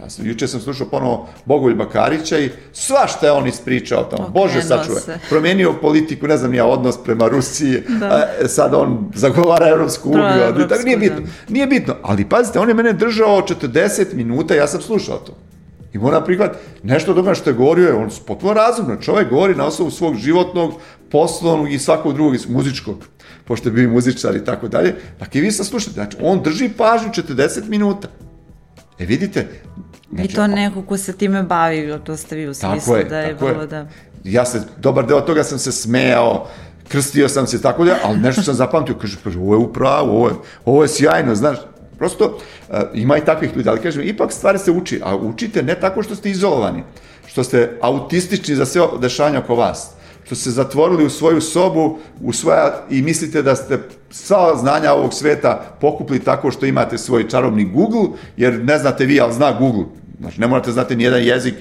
[0.03, 4.23] Ja sam, juče sam slušao ponovo Bogoljba Karića i svašta je on ispričao tamo.
[4.23, 5.01] Okrenuo Bože sačuvaj.
[5.01, 5.19] se.
[5.29, 8.05] Promenio politiku, ne znam ja, odnos prema Rusiji, da.
[8.05, 11.15] a, sad on zagovara Evropsku uniju, ali tako Proevropsku, nije da.
[11.15, 11.31] bitno.
[11.49, 15.33] Nije bitno, ali pazite, on je mene držao 40 minuta, ja sam slušao to.
[15.93, 18.95] I mora prihvat nešto toga što je govorio je on potpuno razumno.
[18.95, 20.73] Čovjek govori na osnovu svog životnog,
[21.11, 23.05] poslovnog i svakog drugog muzičkog,
[23.45, 24.95] pošto je bio muzičar i tako dalje.
[25.19, 28.07] Dakle, i vi sad slušate, znači, on drži pažnju 40 minuta.
[28.99, 29.47] E vidite,
[30.13, 33.19] Znači, I to neko ko se time bavi, to ste vi u smislu je, da
[33.19, 33.87] je bilo da...
[34.23, 36.47] Ja se, dobar deo toga sam se smejao,
[36.87, 40.27] krstio sam se tako da, ali nešto sam zapamtio, kaže, pa ovo je upravo, ovo
[40.27, 40.33] je,
[40.65, 41.57] ovo je sjajno, znaš,
[42.01, 45.75] prosto uh, ima i takvih ljudi, ali kažem, ipak stvari se uči, a učite ne
[45.75, 46.83] tako što ste izolovani,
[47.27, 49.91] što ste autistični za sve dešanja oko vas,
[50.25, 53.79] što ste zatvorili u svoju sobu u svoja, i mislite da ste
[54.09, 59.21] sva znanja ovog sveta pokupili tako što imate svoj čarobni Google, jer ne znate vi,
[59.21, 59.85] ali zna Google.
[60.19, 61.55] Znači, ne morate znati ni jedan jezik,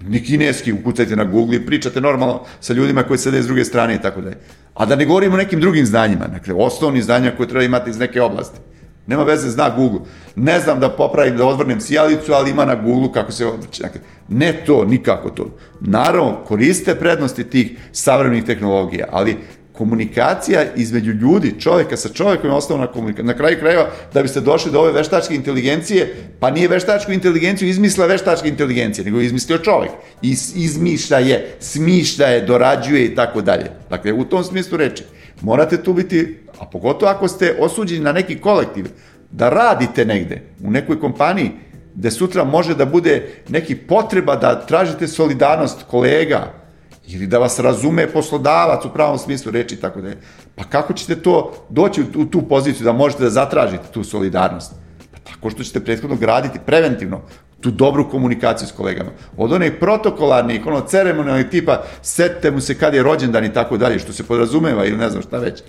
[0.00, 3.94] ni kineski, ukucajte na Google i pričate normalno sa ljudima koji sede s druge strane
[3.94, 4.36] i tako dalje.
[4.74, 7.98] A da ne govorimo o nekim drugim znanjima, dakle, osnovni znanja koje treba imati iz
[7.98, 8.58] neke oblasti.
[9.06, 10.00] Nema veze, zna Google.
[10.36, 13.82] Ne znam da popravim, da odvrnem sijalicu, ali ima na Google kako se odvrće.
[13.82, 15.46] Dakle, ne to, nikako to.
[15.80, 19.36] Naravno, koriste prednosti tih savremenih tehnologija, ali
[19.72, 23.26] komunikacija između ljudi, čovjeka sa čovjekom je osnovna komunikacija.
[23.26, 28.06] Na kraju krajeva, da biste došli do ove veštačke inteligencije, pa nije veštačku inteligenciju izmislila
[28.06, 29.92] veštačka inteligencija, nego je izmislio čovjek.
[30.22, 33.70] Iz, izmišlja je, smišlja je, dorađuje i tako dalje.
[33.90, 35.04] Dakle, u tom smislu reči.
[35.42, 38.86] Morate tu biti, a pogotovo ako ste osuđeni na neki kolektiv,
[39.30, 41.50] da radite negde, u nekoj kompaniji,
[41.94, 46.62] gde sutra može da bude neki potreba da tražite solidarnost kolega,
[47.08, 50.20] ili da vas razume poslodavac u pravom smislu reči i tako da je.
[50.54, 54.72] Pa kako ćete to doći u tu poziciju da možete da zatražite tu solidarnost?
[55.12, 57.20] Pa tako što ćete prethodno graditi preventivno
[57.62, 59.10] tu dobru komunikaciju s kolegama.
[59.36, 63.98] Od onih protokolarnih, ono ceremonijalnih tipa, setite mu se kad je rođendan i tako dalje,
[63.98, 65.62] što se podrazumeva ili ne znam šta već.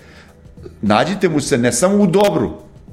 [0.82, 2.50] Nađite mu se ne samo u dobru,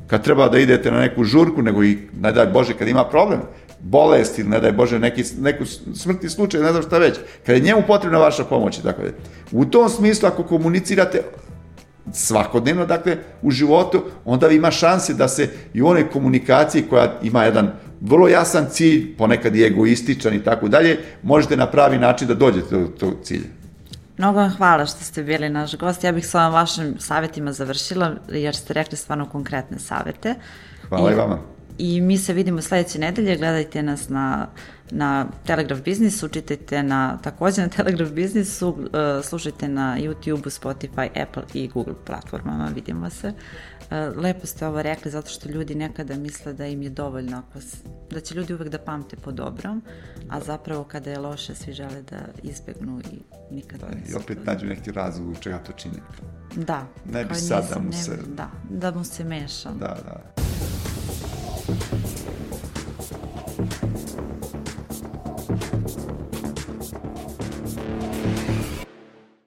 [0.07, 3.41] kad treba da idete na neku žurku, nego i, ne daj Bože, kad ima problem,
[3.79, 7.61] bolest ili ne daj Bože neki, neku smrtni slučaj, ne znam šta već, kad je
[7.61, 9.09] njemu potrebna vaša pomoć i tako da.
[9.51, 11.21] U tom smislu, ako komunicirate
[12.13, 17.43] svakodnevno, dakle, u životu, onda ima šanse da se i u onoj komunikaciji koja ima
[17.43, 17.71] jedan
[18.01, 22.77] vrlo jasan cilj, ponekad i egoističan i tako dalje, možete na pravi način da dođete
[22.77, 23.47] do tog cilja.
[24.17, 26.03] Mnogo vam hvala što ste bili naš gost.
[26.03, 30.35] Ja bih sa vašim savjetima završila, jer ste rekli stvarno konkretne savete.
[30.89, 31.39] Hvala I, i vama.
[31.77, 34.47] I mi se vidimo sledeće nedelje, gledajte nas na,
[34.91, 38.85] na Telegraph Business, učitajte na, takođe na Telegraph Businessu, uh,
[39.23, 43.33] slušajte na YouTube, Spotify, Apple i Google platformama, vidimo se.
[44.15, 47.59] Lepo ste ovo rekli zato što ljudi nekada misle da im je dovoljno ako,
[48.11, 49.81] da će ljudi uvek da pamte po dobrom,
[50.29, 53.21] a zapravo kada je loše svi žele da izbegnu i
[53.55, 55.97] nikada da, I opet nađu neki razlog čega to čini.
[56.55, 56.87] Da.
[57.05, 58.17] Ne bi sad da mu se...
[58.35, 59.69] Da, da mu se meša.
[59.69, 60.41] Da, da.